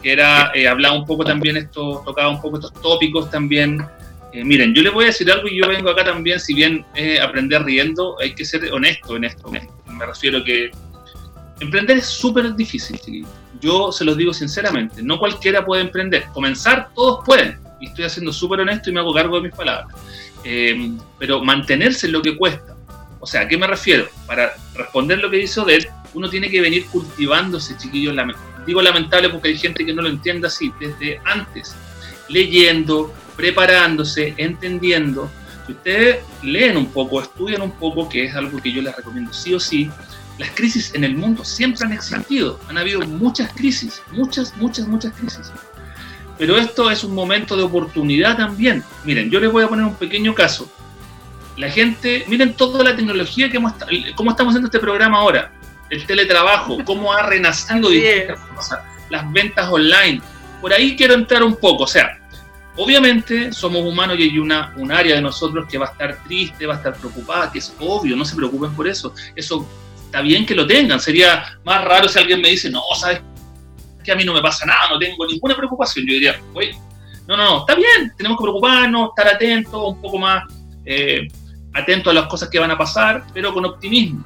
que 0.04 0.12
era 0.12 0.52
eh, 0.54 0.68
hablaba 0.68 0.94
un 0.94 1.06
poco 1.06 1.24
también 1.24 1.56
esto, 1.56 2.02
tocaba 2.04 2.28
un 2.28 2.40
poco 2.40 2.58
estos 2.58 2.74
tópicos 2.74 3.30
también. 3.30 3.84
Eh, 4.34 4.44
miren, 4.44 4.74
yo 4.74 4.82
les 4.82 4.92
voy 4.92 5.04
a 5.04 5.06
decir 5.08 5.30
algo 5.32 5.48
y 5.48 5.58
yo 5.58 5.66
vengo 5.66 5.88
acá 5.88 6.04
también, 6.04 6.38
si 6.38 6.52
bien 6.52 6.84
aprender 7.22 7.64
riendo, 7.64 8.16
hay 8.20 8.34
que 8.34 8.44
ser 8.44 8.70
honesto 8.70 9.16
en 9.16 9.24
esto. 9.24 9.50
Me 9.50 10.06
refiero 10.06 10.44
que 10.44 10.70
emprender 11.60 11.98
es 11.98 12.06
súper 12.06 12.54
difícil, 12.54 13.26
Yo 13.60 13.92
se 13.92 14.04
los 14.04 14.16
digo 14.16 14.34
sinceramente, 14.34 15.02
no 15.02 15.18
cualquiera 15.18 15.64
puede 15.64 15.82
emprender. 15.82 16.24
Comenzar, 16.34 16.90
todos 16.94 17.24
pueden. 17.24 17.58
Y 17.80 17.86
estoy 17.86 18.04
haciendo 18.04 18.32
súper 18.32 18.60
honesto 18.60 18.90
y 18.90 18.92
me 18.92 19.00
hago 19.00 19.14
cargo 19.14 19.36
de 19.36 19.42
mis 19.48 19.54
palabras. 19.54 19.94
Eh, 20.44 20.90
pero 21.18 21.42
mantenerse 21.42 22.06
es 22.06 22.12
lo 22.12 22.20
que 22.20 22.36
cuesta. 22.36 22.76
O 23.20 23.26
sea, 23.26 23.42
¿a 23.42 23.48
qué 23.48 23.56
me 23.56 23.66
refiero? 23.66 24.06
Para 24.26 24.52
responder 24.74 25.18
lo 25.18 25.30
que 25.30 25.38
dice 25.38 25.60
Odell, 25.60 25.88
uno 26.12 26.28
tiene 26.28 26.50
que 26.50 26.60
venir 26.60 26.84
cultivándose, 26.86 27.76
chiquillos, 27.78 28.14
la, 28.14 28.26
Digo 28.66 28.80
lamentable 28.82 29.28
porque 29.28 29.48
hay 29.48 29.58
gente 29.58 29.84
que 29.84 29.92
no 29.92 30.02
lo 30.02 30.08
entiende 30.08 30.46
así, 30.46 30.72
desde 30.80 31.20
antes, 31.24 31.74
leyendo, 32.28 33.12
preparándose, 33.36 34.34
entendiendo. 34.36 35.30
Si 35.66 35.72
ustedes 35.72 36.18
leen 36.42 36.76
un 36.76 36.86
poco, 36.86 37.20
estudian 37.20 37.62
un 37.62 37.72
poco, 37.72 38.08
que 38.08 38.24
es 38.24 38.34
algo 38.34 38.60
que 38.60 38.72
yo 38.72 38.82
les 38.82 38.94
recomiendo 38.94 39.32
sí 39.32 39.54
o 39.54 39.60
sí, 39.60 39.90
las 40.38 40.50
crisis 40.50 40.92
en 40.94 41.04
el 41.04 41.16
mundo 41.16 41.44
siempre 41.44 41.86
han 41.86 41.92
existido, 41.92 42.58
han 42.68 42.76
habido 42.76 43.00
muchas 43.02 43.52
crisis, 43.52 44.02
muchas, 44.12 44.56
muchas, 44.56 44.86
muchas 44.88 45.12
crisis. 45.14 45.52
Pero 46.38 46.58
esto 46.58 46.90
es 46.90 47.04
un 47.04 47.14
momento 47.14 47.56
de 47.56 47.62
oportunidad 47.62 48.36
también. 48.36 48.82
Miren, 49.04 49.30
yo 49.30 49.38
les 49.38 49.52
voy 49.52 49.62
a 49.62 49.68
poner 49.68 49.84
un 49.84 49.94
pequeño 49.94 50.34
caso. 50.34 50.68
La 51.56 51.70
gente, 51.70 52.24
miren 52.26 52.54
toda 52.54 52.82
la 52.82 52.96
tecnología 52.96 53.48
que 53.48 53.58
hemos, 53.58 53.72
cómo 54.16 54.32
estamos 54.32 54.50
haciendo 54.50 54.66
este 54.66 54.80
programa 54.80 55.18
ahora 55.18 55.52
el 55.94 56.06
teletrabajo, 56.06 56.78
cómo 56.84 57.12
ha 57.12 57.22
renacido 57.22 57.90
las 59.10 59.32
ventas 59.32 59.68
online. 59.70 60.20
Por 60.60 60.72
ahí 60.72 60.96
quiero 60.96 61.14
entrar 61.14 61.42
un 61.42 61.56
poco, 61.56 61.84
o 61.84 61.86
sea, 61.86 62.18
obviamente 62.76 63.52
somos 63.52 63.82
humanos 63.82 64.18
y 64.18 64.22
hay 64.24 64.38
una, 64.38 64.72
un 64.76 64.90
área 64.90 65.16
de 65.16 65.22
nosotros 65.22 65.66
que 65.68 65.78
va 65.78 65.86
a 65.86 65.90
estar 65.90 66.22
triste, 66.24 66.66
va 66.66 66.74
a 66.74 66.76
estar 66.78 66.94
preocupada, 66.94 67.52
que 67.52 67.58
es 67.58 67.74
obvio, 67.80 68.16
no 68.16 68.24
se 68.24 68.34
preocupen 68.34 68.74
por 68.74 68.88
eso. 68.88 69.14
Eso 69.34 69.66
está 70.04 70.20
bien 70.20 70.46
que 70.46 70.54
lo 70.54 70.66
tengan, 70.66 71.00
sería 71.00 71.58
más 71.64 71.84
raro 71.84 72.08
si 72.08 72.18
alguien 72.18 72.40
me 72.40 72.48
dice, 72.48 72.70
no, 72.70 72.82
sabes 72.98 73.20
que 74.02 74.12
a 74.12 74.16
mí 74.16 74.24
no 74.24 74.34
me 74.34 74.42
pasa 74.42 74.66
nada, 74.66 74.90
no 74.90 74.98
tengo 74.98 75.26
ninguna 75.26 75.56
preocupación. 75.56 76.06
Yo 76.06 76.14
diría, 76.14 76.40
oye, 76.52 76.76
no, 77.26 77.36
no, 77.36 77.44
no, 77.44 77.58
está 77.60 77.74
bien, 77.74 78.12
tenemos 78.16 78.38
que 78.38 78.42
preocuparnos, 78.42 79.10
estar 79.10 79.34
atentos, 79.34 79.94
un 79.94 80.00
poco 80.00 80.18
más 80.18 80.44
eh, 80.84 81.26
atentos 81.72 82.10
a 82.10 82.14
las 82.14 82.26
cosas 82.26 82.48
que 82.48 82.58
van 82.58 82.70
a 82.70 82.78
pasar, 82.78 83.24
pero 83.32 83.52
con 83.52 83.64
optimismo. 83.64 84.24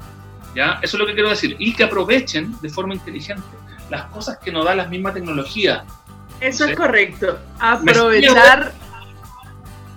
Eso 0.83 0.97
es 0.97 1.01
lo 1.01 1.07
que 1.07 1.15
quiero 1.15 1.31
decir. 1.31 1.57
Y 1.59 1.75
que 1.75 1.85
aprovechen 1.85 2.55
de 2.61 2.69
forma 2.69 2.95
inteligente 2.95 3.43
las 3.91 4.05
cosas 4.07 4.39
que 4.39 4.53
nos 4.53 4.65
da 4.65 4.75
la 4.75 4.87
misma 4.87 5.13
tecnología. 5.13 5.85
Eso 6.41 6.67
es 6.67 6.77
correcto. 6.77 7.39
Aprovechar. 7.59 8.73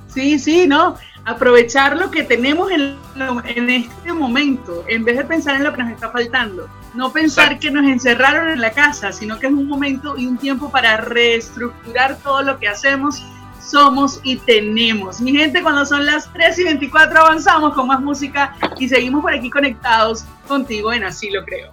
Sí, 0.07 0.39
sí, 0.39 0.67
¿no? 0.67 0.97
Aprovechar 1.23 1.97
lo 1.97 2.09
que 2.09 2.23
tenemos 2.23 2.71
en, 2.71 2.97
en, 3.45 3.69
este 3.69 4.11
momento, 4.11 4.83
en 4.87 5.05
vez 5.05 5.17
de 5.17 5.23
pensar 5.23 5.55
en 5.55 5.63
lo 5.63 5.73
que 5.73 5.83
nos 5.83 5.91
está 5.91 6.09
faltando. 6.09 6.67
No 6.95 7.11
pensar 7.13 7.59
que 7.59 7.69
nos 7.69 7.85
encerraron 7.85 8.49
en 8.49 8.59
la 8.59 8.71
casa, 8.71 9.11
sino 9.11 9.39
que 9.39 9.47
es 9.47 9.53
un 9.53 9.67
momento 9.67 10.17
y 10.17 10.25
un 10.25 10.37
tiempo 10.37 10.71
para 10.71 10.97
reestructurar 10.97 12.17
todo 12.17 12.41
lo 12.41 12.59
que 12.59 12.67
hacemos 12.67 13.23
somos 13.61 14.19
y 14.23 14.37
tenemos. 14.37 15.21
Mi 15.21 15.31
gente, 15.31 15.61
cuando 15.61 15.85
son 15.85 16.05
las 16.05 16.31
3 16.33 16.59
y 16.59 16.63
24 16.65 17.19
avanzamos 17.19 17.73
con 17.73 17.87
más 17.87 18.01
música 18.01 18.55
y 18.77 18.89
seguimos 18.89 19.21
por 19.21 19.33
aquí 19.33 19.49
conectados 19.49 20.25
contigo 20.47 20.91
en 20.91 21.03
Así 21.03 21.29
lo 21.29 21.45
creo. 21.45 21.69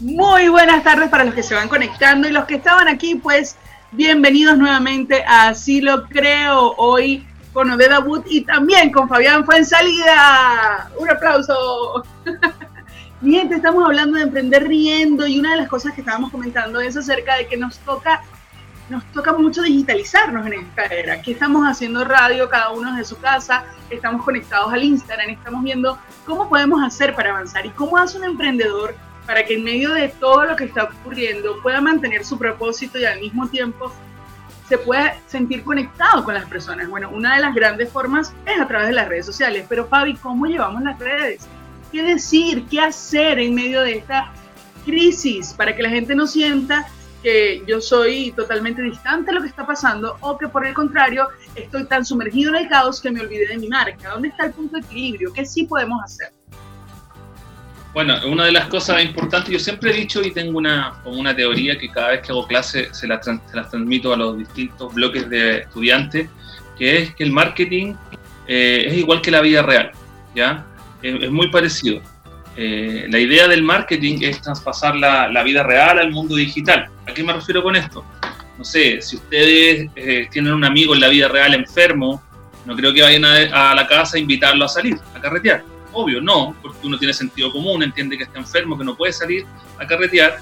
Muy 0.00 0.48
buenas 0.48 0.84
tardes 0.84 1.08
para 1.08 1.24
los 1.24 1.34
que 1.34 1.42
se 1.42 1.54
van 1.54 1.68
conectando 1.68 2.28
y 2.28 2.32
los 2.32 2.44
que 2.44 2.56
estaban 2.56 2.88
aquí, 2.88 3.16
pues 3.16 3.56
bienvenidos 3.92 4.56
nuevamente 4.56 5.24
a 5.26 5.48
Así 5.48 5.80
lo 5.80 6.04
creo. 6.08 6.74
Hoy 6.76 7.26
con 7.52 7.70
Odeda 7.70 8.00
Wood 8.00 8.24
y 8.26 8.42
también 8.42 8.92
con 8.92 9.08
Fabián 9.08 9.44
Fuensalida. 9.44 10.90
Un 10.98 11.10
aplauso. 11.10 12.04
Mi 13.20 13.32
gente, 13.32 13.56
estamos 13.56 13.84
hablando 13.84 14.16
de 14.16 14.22
emprender 14.22 14.68
riendo 14.68 15.26
y 15.26 15.40
una 15.40 15.50
de 15.50 15.56
las 15.56 15.68
cosas 15.68 15.92
que 15.92 16.02
estábamos 16.02 16.30
comentando 16.30 16.80
es 16.80 16.96
acerca 16.96 17.34
de 17.34 17.48
que 17.48 17.56
nos 17.56 17.76
toca, 17.80 18.22
nos 18.88 19.04
toca 19.06 19.32
mucho 19.32 19.62
digitalizarnos 19.62 20.46
en 20.46 20.52
esta 20.52 20.84
era, 20.84 21.20
que 21.20 21.32
estamos 21.32 21.66
haciendo 21.66 22.04
radio 22.04 22.48
cada 22.48 22.70
uno 22.70 22.92
desde 22.92 23.06
su 23.06 23.20
casa, 23.20 23.64
estamos 23.90 24.24
conectados 24.24 24.72
al 24.72 24.84
Instagram, 24.84 25.30
estamos 25.30 25.64
viendo 25.64 25.98
cómo 26.24 26.48
podemos 26.48 26.80
hacer 26.80 27.12
para 27.16 27.30
avanzar 27.30 27.66
y 27.66 27.70
cómo 27.70 27.96
hace 27.96 28.18
un 28.18 28.24
emprendedor 28.24 28.94
para 29.26 29.44
que 29.44 29.54
en 29.54 29.64
medio 29.64 29.94
de 29.94 30.08
todo 30.10 30.44
lo 30.44 30.54
que 30.54 30.64
está 30.64 30.84
ocurriendo 30.84 31.60
pueda 31.60 31.80
mantener 31.80 32.24
su 32.24 32.38
propósito 32.38 33.00
y 33.00 33.04
al 33.04 33.18
mismo 33.18 33.48
tiempo 33.48 33.92
se 34.68 34.78
pueda 34.78 35.16
sentir 35.26 35.64
conectado 35.64 36.22
con 36.22 36.34
las 36.34 36.44
personas. 36.44 36.88
Bueno, 36.88 37.10
una 37.10 37.34
de 37.34 37.40
las 37.40 37.52
grandes 37.52 37.90
formas 37.90 38.32
es 38.46 38.60
a 38.60 38.68
través 38.68 38.86
de 38.86 38.94
las 38.94 39.08
redes 39.08 39.26
sociales, 39.26 39.66
pero 39.68 39.86
Fabi, 39.86 40.14
¿cómo 40.14 40.46
llevamos 40.46 40.82
las 40.82 41.00
redes? 41.00 41.48
Qué 41.90 42.02
decir, 42.02 42.64
qué 42.70 42.80
hacer 42.80 43.38
en 43.38 43.54
medio 43.54 43.82
de 43.82 43.98
esta 43.98 44.32
crisis 44.84 45.52
para 45.52 45.74
que 45.74 45.82
la 45.82 45.90
gente 45.90 46.14
no 46.14 46.26
sienta 46.26 46.86
que 47.22 47.62
yo 47.66 47.80
soy 47.80 48.32
totalmente 48.32 48.80
distante 48.82 49.30
de 49.30 49.36
lo 49.36 49.42
que 49.42 49.48
está 49.48 49.66
pasando 49.66 50.16
o 50.20 50.38
que 50.38 50.48
por 50.48 50.66
el 50.66 50.72
contrario 50.72 51.28
estoy 51.54 51.84
tan 51.86 52.04
sumergido 52.04 52.54
en 52.54 52.62
el 52.62 52.68
caos 52.68 53.00
que 53.00 53.10
me 53.10 53.20
olvidé 53.20 53.48
de 53.48 53.58
mi 53.58 53.68
marca. 53.68 54.10
¿Dónde 54.10 54.28
está 54.28 54.46
el 54.46 54.52
punto 54.52 54.76
de 54.76 54.82
equilibrio? 54.82 55.32
¿Qué 55.32 55.44
sí 55.44 55.64
podemos 55.64 56.00
hacer? 56.02 56.32
Bueno, 57.92 58.14
una 58.30 58.44
de 58.44 58.52
las 58.52 58.68
cosas 58.68 59.02
importantes, 59.02 59.50
yo 59.50 59.58
siempre 59.58 59.90
he 59.90 59.94
dicho 59.94 60.22
y 60.22 60.30
tengo 60.30 60.58
una, 60.58 61.00
una 61.04 61.34
teoría 61.34 61.76
que 61.78 61.90
cada 61.90 62.10
vez 62.10 62.20
que 62.20 62.30
hago 62.30 62.46
clase 62.46 62.88
se, 62.92 63.08
las 63.08 63.20
transmito 63.22 64.12
a 64.12 64.16
los 64.16 64.38
distintos 64.38 64.94
bloques 64.94 65.28
de 65.28 65.60
estudiantes, 65.60 66.28
que 66.78 66.98
es 66.98 67.14
que 67.14 67.24
el 67.24 67.32
marketing 67.32 67.94
eh, 68.46 68.84
es 68.86 68.94
igual 68.94 69.20
que 69.20 69.30
la 69.30 69.40
vida 69.40 69.62
real, 69.62 69.90
¿ya? 70.34 70.64
Es 71.02 71.30
muy 71.30 71.48
parecido 71.50 72.02
eh, 72.60 73.06
la 73.08 73.20
idea 73.20 73.46
del 73.46 73.62
marketing 73.62 74.18
es 74.22 74.42
traspasar 74.42 74.96
la, 74.96 75.42
vida 75.44 75.62
real 75.62 76.00
al 76.00 76.10
mundo 76.10 76.34
digital. 76.34 76.88
¿A 77.06 77.14
qué 77.14 77.22
me 77.22 77.32
refiero 77.32 77.62
con 77.62 77.76
esto? 77.76 78.04
No 78.58 78.64
sé, 78.64 79.00
si 79.00 79.14
ustedes 79.14 79.88
eh, 79.94 80.26
tienen 80.28 80.52
un 80.52 80.64
amigo 80.64 80.92
en 80.92 81.00
la 81.00 81.06
vida 81.06 81.28
real 81.28 81.54
enfermo, 81.54 82.20
no 82.66 82.74
creo 82.74 82.92
que 82.92 83.00
vayan 83.00 83.24
a, 83.24 83.76
la 83.76 83.86
casa 83.86 84.16
a 84.16 84.20
invitarlo 84.20 84.64
a 84.64 84.68
salir, 84.68 84.98
a 85.14 85.20
carretear. 85.20 85.62
Obvio, 85.92 86.20
no, 86.20 86.56
porque 86.60 86.84
uno 86.84 86.98
tiene 86.98 87.14
sentido 87.14 87.52
común, 87.52 87.84
entiende 87.84 88.18
que 88.18 88.24
está 88.24 88.40
enfermo, 88.40 88.76
que 88.76 88.84
no 88.84 88.96
puede 88.96 89.12
salir 89.12 89.46
a 89.78 89.86
carretear. 89.86 90.38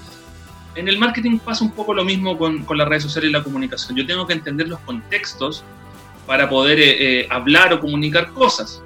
En 0.75 0.89
el 0.89 0.99
marketing 0.99 1.39
pasa 1.39 1.65
un 1.65 1.73
poco 1.73 1.93
lo 1.93 2.03
mismo 2.03 2.39
con, 2.39 2.65
las 2.79 2.89
redes 2.89 3.03
sociales 3.03 3.29
y 3.29 3.33
la 3.35 3.43
comunicación. 3.43 3.95
Yo 3.95 4.07
tengo 4.07 4.27
que 4.27 4.33
entender 4.33 4.69
los 4.69 4.81
contextos 4.81 5.65
para 6.27 6.49
poder 6.49 6.79
eh, 6.81 7.27
hablar 7.29 7.75
o 7.75 7.81
comunicar 7.81 8.33
cosas. 8.33 8.83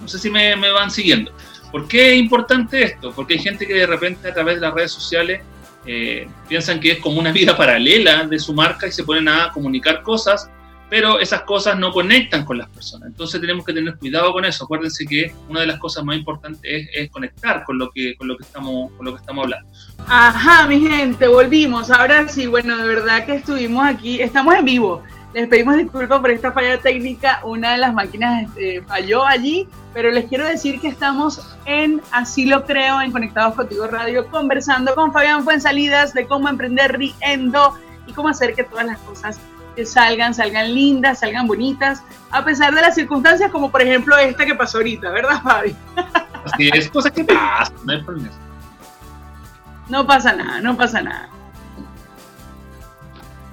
No 0.00 0.08
sé 0.08 0.18
si 0.18 0.30
me, 0.30 0.54
van 0.56 0.90
siguiendo. 0.90 1.32
¿Por 1.70 1.86
qué 1.86 2.12
es 2.12 2.18
importante 2.18 2.82
esto? 2.82 3.12
Porque 3.12 3.34
hay 3.34 3.40
gente 3.40 3.66
que 3.66 3.74
de 3.74 3.86
repente 3.86 4.28
a 4.28 4.34
través 4.34 4.56
de 4.56 4.60
las 4.62 4.74
redes 4.74 4.92
sociales 4.92 5.42
eh, 5.86 6.28
piensan 6.48 6.80
que 6.80 6.92
es 6.92 6.98
como 6.98 7.20
una 7.20 7.32
vida 7.40 7.56
paralela 7.56 8.24
de 8.26 8.38
su 8.38 8.52
marca 8.52 8.86
y 8.86 8.92
se 8.92 9.04
ponen 9.04 9.28
a 9.28 9.50
comunicar 9.52 10.02
cosas, 10.02 10.50
pero 10.88 11.20
esas 11.20 11.42
cosas 11.42 11.78
no 11.78 11.92
conectan 11.92 12.44
con 12.44 12.58
las 12.58 12.68
personas. 12.68 13.08
Entonces 13.08 13.40
tenemos 13.40 13.64
que 13.64 13.72
tener 13.72 13.96
cuidado 13.96 14.32
con 14.32 14.44
eso. 14.44 14.64
Acuérdense 14.64 15.06
que 15.06 15.32
una 15.48 15.60
de 15.60 15.68
las 15.68 15.78
cosas 15.78 16.04
más 16.04 16.16
importantes 16.16 16.88
es, 16.92 17.08
conectar 17.10 17.62
con 17.64 17.78
lo 17.78 17.92
que 17.92 18.16
estamos 18.40 18.90
hablando. 19.28 19.68
Ajá, 20.08 20.66
mi 20.66 20.80
gente, 20.80 21.28
volvimos. 21.28 21.90
Ahora 21.90 22.26
sí, 22.28 22.48
bueno, 22.48 22.76
de 22.76 22.88
verdad 22.88 23.24
que 23.24 23.36
estuvimos 23.36 23.86
aquí, 23.86 24.20
estamos 24.20 24.56
en 24.56 24.64
vivo. 24.64 25.04
Les 25.32 25.48
pedimos 25.48 25.76
disculpas 25.76 26.20
por 26.20 26.30
esta 26.30 26.50
falla 26.50 26.78
técnica. 26.78 27.40
Una 27.44 27.72
de 27.72 27.78
las 27.78 27.94
máquinas 27.94 28.42
este, 28.42 28.82
falló 28.82 29.24
allí, 29.24 29.68
pero 29.94 30.10
les 30.10 30.26
quiero 30.26 30.44
decir 30.44 30.80
que 30.80 30.88
estamos 30.88 31.56
en 31.66 32.02
Así 32.10 32.46
lo 32.46 32.64
creo, 32.64 33.00
en 33.00 33.12
Conectados 33.12 33.54
Contigo 33.54 33.86
Radio, 33.86 34.28
conversando 34.28 34.94
con 34.94 35.12
Fabián 35.12 35.44
Fuensalidas 35.44 36.14
de 36.14 36.26
cómo 36.26 36.48
emprender 36.48 36.98
riendo 36.98 37.78
y 38.06 38.12
cómo 38.12 38.28
hacer 38.28 38.54
que 38.54 38.64
todas 38.64 38.86
las 38.86 38.98
cosas 38.98 39.38
que 39.76 39.86
salgan, 39.86 40.34
salgan 40.34 40.74
lindas, 40.74 41.20
salgan 41.20 41.46
bonitas, 41.46 42.02
a 42.32 42.44
pesar 42.44 42.74
de 42.74 42.80
las 42.80 42.96
circunstancias, 42.96 43.52
como 43.52 43.70
por 43.70 43.82
ejemplo 43.82 44.16
esta 44.16 44.44
que 44.44 44.56
pasó 44.56 44.78
ahorita, 44.78 45.10
¿verdad, 45.10 45.40
Fabi? 45.42 45.76
Así 46.44 46.70
es, 46.72 46.90
cosa 46.90 47.08
que 47.10 47.22
pasa, 47.22 47.72
no 47.84 47.92
hay 47.92 48.02
problema. 48.02 48.34
No 49.88 50.06
pasa 50.06 50.32
nada, 50.32 50.60
no 50.60 50.76
pasa 50.76 51.02
nada. 51.02 51.28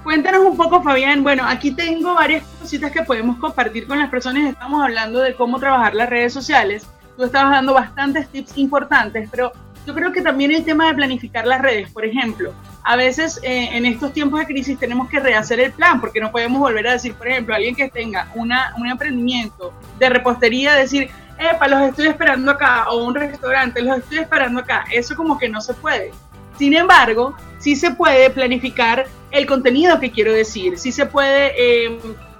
Cuéntanos 0.07 0.45
un 0.45 0.55
poco, 0.55 0.81
Fabián. 0.81 1.21
Bueno, 1.21 1.43
aquí 1.45 1.71
tengo 1.71 2.13
varias 2.13 2.41
cositas 2.61 2.93
que 2.93 3.01
podemos 3.01 3.35
compartir 3.39 3.85
con 3.85 3.99
las 3.99 4.09
personas. 4.09 4.49
Estamos 4.49 4.81
hablando 4.81 5.19
de 5.19 5.35
cómo 5.35 5.59
trabajar 5.59 5.93
las 5.95 6.09
redes 6.09 6.31
sociales. 6.31 6.87
Tú 7.17 7.25
estabas 7.25 7.51
dando 7.51 7.73
bastantes 7.73 8.29
tips 8.29 8.57
importantes, 8.57 9.27
pero 9.29 9.51
yo 9.85 9.93
creo 9.93 10.13
que 10.13 10.21
también 10.21 10.51
el 10.51 10.63
tema 10.63 10.87
de 10.87 10.93
planificar 10.93 11.45
las 11.45 11.61
redes, 11.61 11.91
por 11.91 12.05
ejemplo, 12.05 12.53
a 12.85 12.95
veces 12.95 13.41
eh, 13.43 13.71
en 13.73 13.85
estos 13.85 14.13
tiempos 14.13 14.39
de 14.39 14.45
crisis 14.45 14.79
tenemos 14.79 15.09
que 15.09 15.19
rehacer 15.19 15.59
el 15.59 15.73
plan, 15.73 15.99
porque 15.99 16.21
no 16.21 16.31
podemos 16.31 16.61
volver 16.61 16.87
a 16.87 16.93
decir, 16.93 17.13
por 17.13 17.27
ejemplo, 17.27 17.53
alguien 17.53 17.75
que 17.75 17.89
tenga 17.89 18.31
una, 18.33 18.73
un 18.77 18.87
emprendimiento 18.87 19.73
de 19.99 20.07
repostería, 20.07 20.73
decir, 20.73 21.09
epa, 21.37 21.67
los 21.67 21.81
estoy 21.81 22.07
esperando 22.07 22.51
acá, 22.51 22.89
o 22.91 23.03
un 23.03 23.13
restaurante, 23.13 23.81
los 23.81 23.97
estoy 23.97 24.19
esperando 24.19 24.61
acá. 24.61 24.85
Eso 24.89 25.17
como 25.17 25.37
que 25.37 25.49
no 25.49 25.59
se 25.59 25.73
puede. 25.73 26.13
Sin 26.57 26.73
embargo, 26.75 27.35
sí 27.59 27.75
se 27.75 27.91
puede 27.91 28.29
planificar 28.29 29.07
el 29.31 29.45
contenido 29.45 29.99
que 29.99 30.11
quiero 30.11 30.33
decir, 30.33 30.77
sí 30.77 30.91
se 30.91 31.05
puede 31.05 31.85
em, 31.85 31.97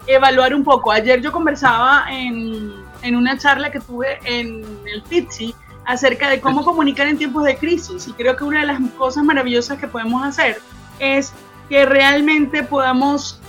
evaluar 0.08 0.56
un 0.56 0.64
poco. 0.64 0.92
Ayer 0.92 1.22
yo 1.22 1.32
conversaba 1.32 2.06
en, 2.10 2.72
en 3.02 3.16
una 3.16 3.38
charla 3.38 3.72
que 3.72 3.80
tuve 3.80 4.20
en 4.24 4.64
el 4.86 5.04
FITSI 5.04 5.54
acerca 5.86 6.30
de 6.30 6.42
cómo 6.42 6.64
comunicar 6.64 7.08
en 7.08 7.18
tiempos 7.18 7.46
de 7.46 7.58
crisis 7.58 8.08
y 8.08 8.14
creo 8.14 8.36
que 8.36 8.44
una 8.44 8.62
de 8.62 8.68
las 8.68 8.80
cosas 8.98 9.24
maravillosas 9.24 9.80
que 9.80 9.88
podemos 9.88 10.24
hacer 10.24 10.60
es 11.00 11.34
que 11.70 11.86
realmente 11.86 12.64
podamos 12.64 13.40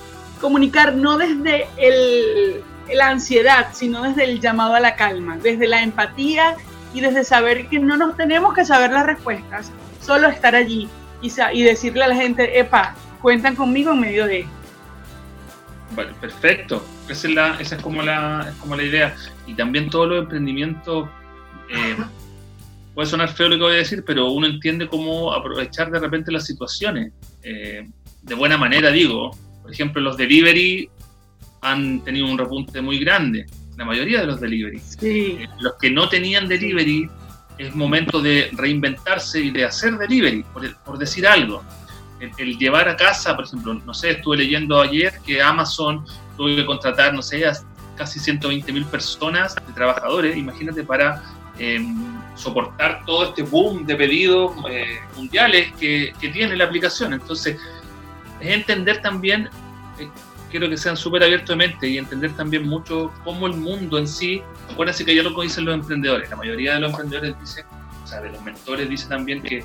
comunicar 0.40 0.94
no 0.94 1.18
desde 1.18 1.66
el, 1.76 2.62
la 2.92 3.08
ansiedad, 3.08 3.68
sino 3.72 4.02
desde 4.02 4.24
el 4.24 4.40
llamado 4.40 4.74
a 4.74 4.80
la 4.80 4.94
calma, 4.94 5.36
desde 5.36 5.66
la 5.66 5.82
empatía 5.82 6.56
y 6.94 7.00
desde 7.00 7.24
saber 7.24 7.68
que 7.68 7.78
no 7.78 7.96
nos 7.96 8.16
tenemos 8.16 8.54
que 8.54 8.64
saber 8.64 8.92
las 8.92 9.04
respuestas, 9.04 9.72
solo 10.08 10.28
estar 10.28 10.54
allí 10.54 10.88
y, 11.20 11.30
y 11.52 11.62
decirle 11.62 12.02
a 12.02 12.08
la 12.08 12.14
gente, 12.14 12.58
epa, 12.58 12.94
cuentan 13.20 13.54
conmigo 13.54 13.92
en 13.92 14.00
medio 14.00 14.26
de 14.26 14.46
perfecto. 16.20 16.82
Esa 17.10 17.28
es, 17.28 17.34
la, 17.34 17.60
esa 17.60 17.76
es, 17.76 17.82
como 17.82 18.02
la, 18.02 18.46
es 18.48 18.54
como 18.56 18.74
la 18.74 18.84
idea. 18.84 19.14
Y 19.46 19.52
también 19.54 19.90
todos 19.90 20.08
los 20.08 20.22
emprendimientos, 20.22 21.08
eh, 21.70 21.96
puede 22.94 23.08
sonar 23.08 23.28
feo 23.28 23.50
lo 23.50 23.56
que 23.56 23.62
voy 23.62 23.74
a 23.74 23.76
decir, 23.76 24.02
pero 24.06 24.30
uno 24.30 24.46
entiende 24.46 24.88
cómo 24.88 25.32
aprovechar 25.32 25.90
de 25.90 25.98
repente 25.98 26.32
las 26.32 26.46
situaciones. 26.46 27.12
Eh, 27.42 27.86
de 28.22 28.34
buena 28.34 28.56
manera, 28.56 28.90
digo. 28.90 29.36
Por 29.62 29.72
ejemplo, 29.72 30.00
los 30.00 30.16
delivery 30.16 30.88
han 31.60 32.02
tenido 32.02 32.26
un 32.26 32.38
repunte 32.38 32.80
muy 32.80 32.98
grande. 32.98 33.44
La 33.76 33.84
mayoría 33.84 34.20
de 34.20 34.26
los 34.26 34.40
delivery. 34.40 34.78
Sí. 34.78 35.38
Eh, 35.40 35.48
los 35.60 35.74
que 35.80 35.90
no 35.90 36.08
tenían 36.08 36.48
delivery, 36.48 37.10
es 37.58 37.74
momento 37.74 38.20
de 38.20 38.50
reinventarse 38.52 39.40
y 39.40 39.50
de 39.50 39.64
hacer 39.64 39.98
delivery, 39.98 40.44
por, 40.52 40.74
por 40.78 40.98
decir 40.98 41.26
algo 41.26 41.62
el, 42.20 42.58
llevar 42.58 42.88
a 42.88 42.96
casa, 42.96 43.34
por 43.36 43.44
ejemplo, 43.44 43.74
no 43.74 43.94
sé, 43.94 44.10
estuve 44.12 44.38
leyendo 44.38 44.80
ayer 44.80 45.20
que 45.24 45.40
Amazon 45.40 46.04
tuvo 46.36 46.48
que 46.48 46.66
contratar, 46.66 47.14
no 47.14 47.22
sé, 47.22 47.46
a 47.46 47.52
casi 47.96 48.18
120 48.18 48.72
mil 48.72 48.84
personas 48.86 49.54
de 49.54 49.72
trabajadores, 49.72 50.36
imagínate, 50.36 50.84
para 50.84 51.22
em, 51.58 51.96
soportar 52.34 53.04
todo 53.04 53.24
este 53.24 53.42
boom 53.42 53.84
de 53.84 53.96
pedidos 53.96 54.52
eh, 54.70 55.00
mundiales 55.16 55.72
que, 55.74 56.12
tiene 56.20 56.56
la 56.56 56.64
aplicación. 56.64 57.12
Entonces, 57.12 57.56
es 58.40 58.48
entender 58.48 59.02
también, 59.02 59.48
eh, 59.98 60.08
quiero 60.50 60.68
que 60.68 60.76
sean 60.76 60.96
súper 60.96 61.22
abiertos 61.22 61.50
de 61.50 61.56
mente 61.56 61.88
y 61.88 61.98
entender 61.98 62.32
también 62.36 62.66
mucho 62.66 63.12
cómo 63.24 63.46
el 63.46 63.54
mundo 63.54 63.98
en 63.98 64.08
sí, 64.08 64.42
acuérdense 64.70 65.04
que 65.04 65.14
ya 65.14 65.22
lo 65.22 65.40
dicen 65.40 65.64
los 65.64 65.74
emprendedores, 65.74 66.30
la 66.30 66.36
mayoría 66.36 66.74
de 66.74 66.80
los 66.80 66.90
emprendedores 66.90 67.38
dicen, 67.40 67.64
o 68.02 68.06
sea, 68.06 68.20
de 68.20 68.30
los 68.30 68.42
mentores 68.42 68.88
dicen 68.88 69.10
también 69.10 69.42
que 69.42 69.64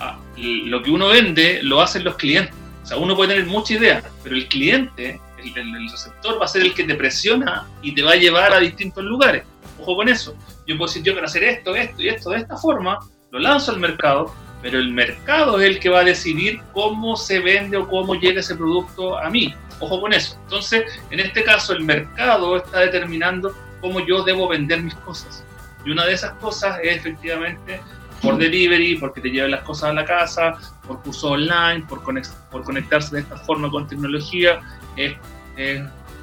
Ah, 0.00 0.18
lo 0.36 0.82
que 0.82 0.90
uno 0.90 1.08
vende 1.08 1.60
lo 1.62 1.80
hacen 1.80 2.04
los 2.04 2.16
clientes. 2.16 2.54
O 2.82 2.86
sea, 2.86 2.96
uno 2.96 3.16
puede 3.16 3.34
tener 3.34 3.46
mucha 3.46 3.74
idea, 3.74 4.02
pero 4.22 4.34
el 4.34 4.48
cliente, 4.48 5.20
el, 5.38 5.90
receptor, 5.90 6.40
va 6.40 6.44
a 6.44 6.48
ser 6.48 6.62
el 6.62 6.74
que 6.74 6.84
te 6.84 6.94
presiona 6.94 7.66
y 7.80 7.94
te 7.94 8.02
va 8.02 8.12
a 8.12 8.16
llevar 8.16 8.52
a 8.52 8.58
distintos 8.58 9.04
lugares. 9.04 9.44
Ojo 9.80 9.96
con 9.96 10.08
eso. 10.08 10.36
Yo 10.66 10.76
puedo 10.76 10.88
decir, 10.88 11.02
yo 11.02 11.12
quiero 11.12 11.26
hacer 11.26 11.44
esto, 11.44 11.74
esto 11.74 12.02
y 12.02 12.08
esto 12.08 12.30
de 12.30 12.38
esta 12.38 12.56
forma, 12.56 12.98
lo 13.30 13.38
lanzo 13.38 13.72
al 13.72 13.80
mercado, 13.80 14.34
pero 14.60 14.78
el 14.78 14.92
mercado 14.92 15.60
es 15.60 15.70
el 15.70 15.78
que 15.78 15.88
va 15.88 16.00
a 16.00 16.04
decidir 16.04 16.60
cómo 16.72 17.16
se 17.16 17.40
vende 17.40 17.76
o 17.76 17.88
cómo 17.88 18.14
llega 18.14 18.40
ese 18.40 18.56
producto 18.56 19.18
a 19.18 19.30
mí. 19.30 19.54
Ojo 19.80 20.00
con 20.00 20.12
eso. 20.12 20.38
Entonces, 20.44 20.84
en 21.10 21.20
este 21.20 21.44
caso, 21.44 21.72
el 21.72 21.84
mercado 21.84 22.56
está 22.56 22.80
determinando 22.80 23.54
cómo 23.80 24.00
yo 24.00 24.22
debo 24.22 24.48
vender 24.48 24.82
mis 24.82 24.94
cosas. 24.96 25.44
Y 25.84 25.90
una 25.90 26.06
de 26.06 26.14
esas 26.14 26.32
cosas 26.34 26.78
es 26.82 26.96
efectivamente 26.96 27.80
por 28.22 28.38
delivery, 28.38 28.96
porque 28.96 29.20
te 29.20 29.30
llevan 29.30 29.50
las 29.50 29.62
cosas 29.62 29.90
a 29.90 29.92
la 29.92 30.04
casa, 30.04 30.54
por 30.86 31.02
curso 31.02 31.32
online, 31.32 31.84
por, 31.88 32.02
conectarse 32.02 33.16
de 33.16 33.22
esta 33.22 33.36
forma 33.36 33.70
con 33.70 33.86
tecnología. 33.86 34.60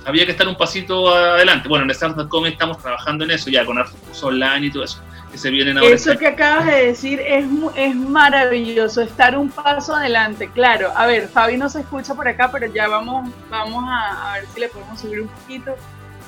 Había 0.06 0.26
que 0.26 0.32
estar 0.32 0.48
un 0.48 0.58
pasito 0.58 1.14
adelante. 1.14 1.70
Bueno, 1.70 1.86
en 1.86 1.92
Startup.com 1.92 2.46
estamos 2.48 2.80
trabajando 2.80 3.24
en 3.24 3.32
eso 3.32 3.52
ya, 3.52 3.66
con 3.66 3.76
cursos 3.76 4.24
online 4.24 4.68
y 4.68 4.72
todo 4.72 4.84
eso. 4.84 5.00
Que 5.32 5.38
se 5.38 5.50
vienen 5.50 5.78
ahora. 5.78 5.96
Eso 5.96 6.17
que 6.17 6.28
acabas 6.28 6.65
de 6.65 6.88
decir 6.88 7.22
es, 7.22 7.46
es 7.76 7.96
maravilloso, 7.96 9.02
estar 9.02 9.38
un 9.38 9.50
paso 9.50 9.96
adelante. 9.96 10.50
Claro, 10.54 10.91
a 10.96 11.06
ver, 11.08 11.28
Fabi 11.30 11.58
no 11.58 11.70
se 11.70 11.80
escucha 11.80 12.13
por 12.15 12.28
acá, 12.28 12.52
pero 12.52 12.67
ya 12.74 12.88
vamos, 12.88 13.30
vamos 13.50 13.84
a, 13.88 14.34
a 14.34 14.34
ver 14.39 14.46
si 14.54 14.60
le 14.60 14.67
podemos 14.67 15.00
subir 15.00 15.22
un 15.22 15.28
poquito. 15.30 15.76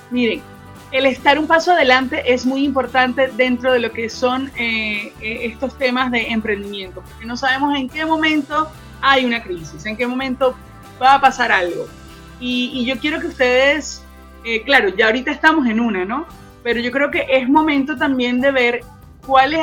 Miren, 0.09 0.41
el 0.93 1.07
estar 1.07 1.39
un 1.39 1.47
paso 1.47 1.71
adelante 1.71 2.33
es 2.33 2.45
muy 2.45 2.63
importante 2.63 3.27
dentro 3.35 3.73
de 3.73 3.79
lo 3.79 3.91
que 3.91 4.09
son 4.09 4.51
eh, 4.55 5.11
eh, 5.21 5.39
estos 5.41 5.75
temas 5.75 6.11
de 6.11 6.27
emprendimiento, 6.29 7.01
porque 7.01 7.25
no 7.25 7.35
sabemos 7.35 7.75
en 7.75 7.89
qué 7.89 8.05
momento 8.05 8.71
hay 9.01 9.25
una 9.25 9.41
crisis, 9.41 9.87
en 9.87 9.97
qué 9.97 10.05
momento 10.05 10.55
va 11.01 11.15
a 11.15 11.21
pasar 11.21 11.51
algo. 11.51 11.87
Y, 12.39 12.85
yo 12.85 12.99
quiero 12.99 13.19
que 13.19 13.27
ustedes, 13.27 14.03
eh, 14.45 14.61
claro, 14.63 14.89
ya 14.89 15.07
ahorita 15.07 15.31
estamos 15.31 15.65
en 15.65 15.79
una, 15.79 16.05
¿no? 16.05 16.27
Pero 16.61 16.79
yo 16.79 16.91
creo 16.91 17.09
que 17.09 17.25
es 17.27 17.49
momento 17.49 17.97
también 17.97 18.39
de 18.39 18.51
ver 18.51 18.81
cuál 19.25 19.55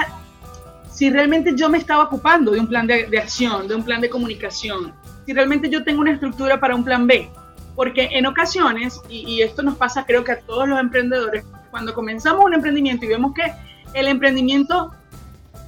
si 0.90 1.11
realmente 1.11 1.53
yo 1.57 1.68
me 1.68 1.79
estaba 1.79 2.05
ocupando 2.05 2.51
de 2.53 2.61
un 2.61 2.66
plan 2.66 2.87
de, 2.87 3.18
acción, 3.18 3.68
de 3.68 3.75
un 3.75 3.85
plan 3.85 4.01
de 4.01 4.11
comunicación, 4.11 4.92
si 5.25 5.33
realmente 5.33 5.70
yo 5.70 5.85
tengo 5.85 6.01
una 6.01 6.12
estructura 6.12 6.61
para 6.61 6.75
un 6.75 6.85
plan 6.85 7.07
B. 7.07 7.31
Porque 7.75 8.11
en 8.12 8.27
ocasiones, 8.27 9.01
y, 9.09 9.20
y 9.20 9.42
esto 9.42 9.62
nos 9.62 9.77
pasa 9.77 10.05
creo 10.05 10.25
que 10.25 10.33
a 10.33 10.40
todos 10.40 10.68
los 10.68 10.79
emprendedores, 10.79 11.44
cuando 11.70 11.94
comenzamos 11.94 12.44
un 12.44 12.53
emprendimiento 12.53 13.07
y 13.07 13.09
vemos 13.09 13.33
que 13.33 13.53
el 13.94 14.09
emprendimiento 14.09 14.92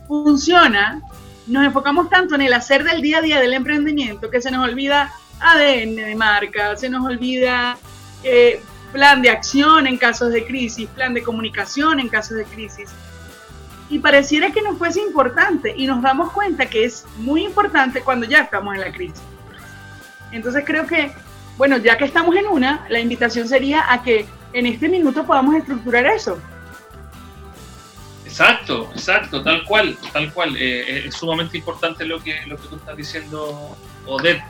funciona, 0.08 1.00
nos 1.46 1.64
enfocamos 1.64 2.10
tanto 2.10 2.34
en 2.34 2.42
el 2.42 2.52
hacer 2.52 2.84
del 2.84 3.00
día 3.00 3.18
a 3.18 3.22
día 3.22 3.40
del 3.40 3.54
emprendimiento 3.54 4.30
que 4.30 4.42
se 4.42 4.50
nos 4.50 4.68
olvida 4.68 5.12
ADN 5.40 5.96
de 5.96 6.14
marca, 6.14 6.76
se 6.76 6.88
nos 6.88 7.04
olvida 7.04 7.76
eh, 8.22 8.60
plan 8.92 9.22
de 9.22 9.30
acción 9.30 9.86
en 9.86 9.96
casos 9.96 10.32
de 10.32 10.44
crisis, 10.44 10.88
plan 10.90 11.14
de 11.14 11.22
comunicación 11.22 11.98
en 11.98 12.08
casos 12.08 12.36
de 12.36 12.44
crisis. 12.44 12.90
Y 13.92 13.98
pareciera 13.98 14.50
que 14.50 14.62
no 14.62 14.74
fuese 14.76 15.02
importante 15.02 15.74
y 15.76 15.86
nos 15.86 16.00
damos 16.00 16.32
cuenta 16.32 16.64
que 16.64 16.86
es 16.86 17.04
muy 17.18 17.44
importante 17.44 18.00
cuando 18.00 18.24
ya 18.24 18.40
estamos 18.40 18.74
en 18.74 18.80
la 18.80 18.90
crisis. 18.90 19.20
Entonces 20.30 20.64
creo 20.66 20.86
que, 20.86 21.12
bueno, 21.58 21.76
ya 21.76 21.98
que 21.98 22.06
estamos 22.06 22.34
en 22.34 22.46
una, 22.46 22.86
la 22.88 23.00
invitación 23.00 23.46
sería 23.46 23.92
a 23.92 24.02
que 24.02 24.24
en 24.54 24.64
este 24.64 24.88
minuto 24.88 25.26
podamos 25.26 25.56
estructurar 25.56 26.06
eso. 26.06 26.40
Exacto, 28.24 28.90
exacto, 28.94 29.42
tal 29.42 29.62
cual, 29.64 29.94
tal 30.10 30.32
cual. 30.32 30.56
Eh, 30.56 30.84
eh, 30.88 31.02
es 31.08 31.14
sumamente 31.14 31.58
importante 31.58 32.06
lo 32.06 32.18
que, 32.18 32.40
lo 32.46 32.56
que 32.56 32.68
tú 32.68 32.76
estás 32.76 32.96
diciendo, 32.96 33.76
Odette. 34.06 34.42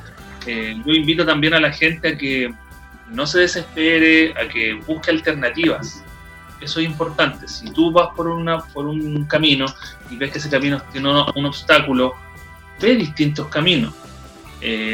Eh, 0.47 0.81
yo 0.87 0.93
invito 0.93 1.27
también 1.27 1.55
a 1.55 1.59
la 1.59 1.73
gente 1.73 2.11
a 2.11 2.17
que 2.17 2.55
no 3.09 3.27
se 3.27 3.41
desespere, 3.41 4.35
a 4.41 4.49
que 4.49 4.75
busque 4.87 5.11
alternativas. 5.11 6.05
Eso 6.63 6.81
es 6.81 6.87
importante. 6.87 7.49
Si 7.49 7.71
tú 7.73 7.91
vas 7.91 8.09
por, 8.15 8.29
una, 8.29 8.61
por 8.61 8.87
un 8.87 9.25
camino 9.25 9.67
y 10.11 10.17
ves 10.17 10.33
que 10.33 10.39
ese 10.39 10.49
camino 10.49 10.81
tiene 10.93 11.09
un 11.09 11.47
obstáculo, 11.47 12.15
ve 12.81 12.97
distintos 12.97 13.49
caminos. 13.49 13.93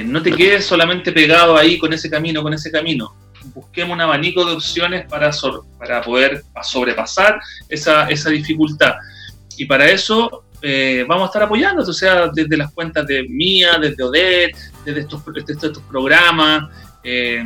no 0.04 0.22
te 0.22 0.32
quedes 0.32 0.64
solamente 0.64 1.12
pegado 1.12 1.56
ahí 1.56 1.78
con 1.78 1.92
ese 1.92 2.08
camino, 2.08 2.42
con 2.42 2.54
ese 2.54 2.70
camino 2.70 3.14
busquemos 3.54 3.94
un 3.94 4.00
abanico 4.00 4.44
de 4.44 4.52
opciones 4.52 5.06
para, 5.06 5.30
para 5.78 6.02
poder 6.02 6.42
sobrepasar 6.62 7.40
esa, 7.68 8.08
esa 8.08 8.30
dificultad. 8.30 8.94
Y 9.56 9.64
para 9.64 9.88
eso 9.90 10.44
eh, 10.62 11.04
vamos 11.08 11.24
a 11.24 11.26
estar 11.26 11.42
apoyando, 11.42 11.82
o 11.82 11.92
sea, 11.92 12.28
desde 12.32 12.56
las 12.56 12.72
cuentas 12.72 13.06
de 13.06 13.24
Mía, 13.28 13.78
desde 13.80 14.02
Odette, 14.02 14.56
desde 14.84 15.00
estos, 15.00 15.22
estos 15.48 15.82
programas. 15.88 16.68
Eh, 17.02 17.44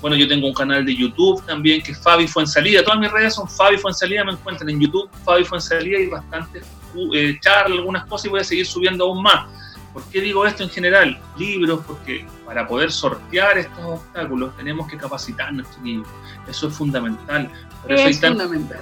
bueno, 0.00 0.16
yo 0.16 0.26
tengo 0.26 0.46
un 0.46 0.54
canal 0.54 0.84
de 0.84 0.94
YouTube 0.94 1.44
también 1.44 1.82
que 1.82 1.92
es 1.92 2.02
Fabi 2.02 2.26
Fuensalida. 2.26 2.82
Todas 2.82 2.98
mis 2.98 3.10
redes 3.10 3.34
son 3.34 3.48
Fabi 3.48 3.76
Fuensalida, 3.76 4.24
me 4.24 4.32
encuentran 4.32 4.68
en 4.70 4.80
YouTube, 4.80 5.10
Fabi 5.24 5.44
Fuensalida 5.44 5.98
y 5.98 6.06
bastantes 6.06 6.66
eh, 7.14 7.38
charlas, 7.40 7.78
algunas 7.78 8.04
cosas 8.06 8.26
y 8.26 8.28
voy 8.30 8.40
a 8.40 8.44
seguir 8.44 8.66
subiendo 8.66 9.04
aún 9.04 9.22
más. 9.22 9.46
¿Por 9.92 10.04
qué 10.04 10.20
digo 10.20 10.46
esto 10.46 10.62
en 10.62 10.70
general? 10.70 11.18
Libros, 11.36 11.80
porque 11.86 12.24
para 12.46 12.66
poder 12.66 12.92
sortear 12.92 13.58
estos 13.58 13.84
obstáculos 13.84 14.56
tenemos 14.56 14.88
que 14.88 14.96
capacitar 14.96 15.48
a 15.48 15.52
nuestros 15.52 15.82
niños. 15.82 16.06
Eso 16.48 16.68
es 16.68 16.74
fundamental. 16.74 17.50
es 17.88 18.00
hay 18.00 18.14
fundamental. 18.14 18.80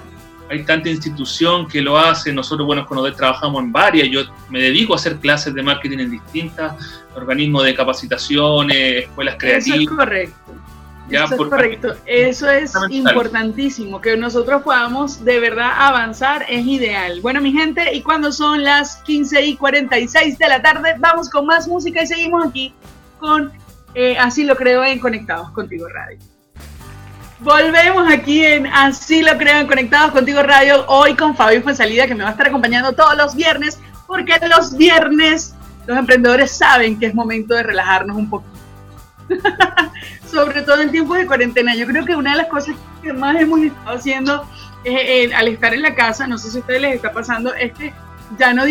hay 0.49 0.63
tanta 0.63 0.89
institución 0.89 1.67
que 1.67 1.81
lo 1.81 1.97
hace. 1.97 2.31
Nosotros, 2.31 2.65
bueno, 2.65 2.85
con 2.85 3.13
trabajamos 3.15 3.63
en 3.63 3.71
varias. 3.71 4.07
Yo 4.09 4.21
me 4.49 4.61
dedico 4.61 4.93
a 4.93 4.97
hacer 4.97 5.17
clases 5.17 5.53
de 5.53 5.63
marketing 5.63 5.97
en 5.97 6.11
distintas 6.11 7.03
organismos 7.15 7.63
de 7.63 7.73
capacitaciones, 7.73 9.05
escuelas 9.05 9.35
creativas. 9.37 9.79
Eso 9.79 9.91
es 9.91 9.97
correcto. 9.97 10.53
Eso 11.09 11.35
es 11.35 11.49
correcto, 11.49 11.95
eso 12.05 12.49
es 12.49 12.73
importantísimo, 12.89 14.01
que 14.01 14.15
nosotros 14.17 14.61
podamos 14.63 15.23
de 15.23 15.39
verdad 15.39 15.71
avanzar 15.77 16.45
es 16.47 16.65
ideal. 16.65 17.21
Bueno, 17.21 17.41
mi 17.41 17.51
gente, 17.51 17.93
y 17.93 18.01
cuando 18.01 18.31
son 18.31 18.63
las 18.63 18.97
15 19.03 19.45
y 19.45 19.55
46 19.55 20.37
de 20.37 20.49
la 20.49 20.61
tarde, 20.61 20.95
vamos 20.99 21.29
con 21.29 21.45
más 21.45 21.67
música 21.67 22.03
y 22.03 22.07
seguimos 22.07 22.45
aquí 22.45 22.73
con 23.19 23.51
eh, 23.95 24.17
Así 24.17 24.43
lo 24.43 24.55
creo 24.55 24.83
en 24.83 24.99
Conectados 24.99 25.49
Contigo 25.51 25.87
Radio. 25.87 26.19
Volvemos 27.39 28.11
aquí 28.11 28.45
en 28.45 28.67
Así 28.67 29.21
lo 29.21 29.37
creo 29.37 29.59
en 29.59 29.67
Conectados 29.67 30.11
Contigo 30.11 30.43
Radio, 30.43 30.85
hoy 30.87 31.15
con 31.15 31.35
Fabio 31.35 31.61
Fuensalida, 31.63 32.05
que 32.05 32.13
me 32.13 32.23
va 32.23 32.29
a 32.29 32.31
estar 32.33 32.47
acompañando 32.47 32.93
todos 32.93 33.15
los 33.17 33.35
viernes, 33.35 33.79
porque 34.07 34.33
los 34.47 34.75
viernes 34.75 35.55
los 35.87 35.97
emprendedores 35.97 36.51
saben 36.51 36.99
que 36.99 37.07
es 37.07 37.15
momento 37.15 37.55
de 37.55 37.63
relajarnos 37.63 38.15
un 38.15 38.29
poquito. 38.29 38.58
sobre 40.29 40.61
todo 40.61 40.81
en 40.81 40.91
tiempos 40.91 41.17
de 41.17 41.25
cuarentena. 41.25 41.75
Yo 41.75 41.85
creo 41.87 42.05
que 42.05 42.15
una 42.15 42.31
de 42.31 42.37
las 42.37 42.47
cosas 42.47 42.75
que 43.01 43.13
más 43.13 43.39
hemos 43.39 43.61
estado 43.61 43.97
haciendo 43.97 44.47
eh, 44.83 45.33
al 45.33 45.47
estar 45.47 45.73
en 45.73 45.81
la 45.81 45.95
casa, 45.95 46.27
no 46.27 46.37
sé 46.37 46.51
si 46.51 46.57
a 46.57 46.61
ustedes 46.61 46.81
les 46.81 46.95
está 46.95 47.11
pasando, 47.11 47.53
es 47.53 47.73
que 47.73 47.93
ya 48.37 48.53
no, 48.53 48.63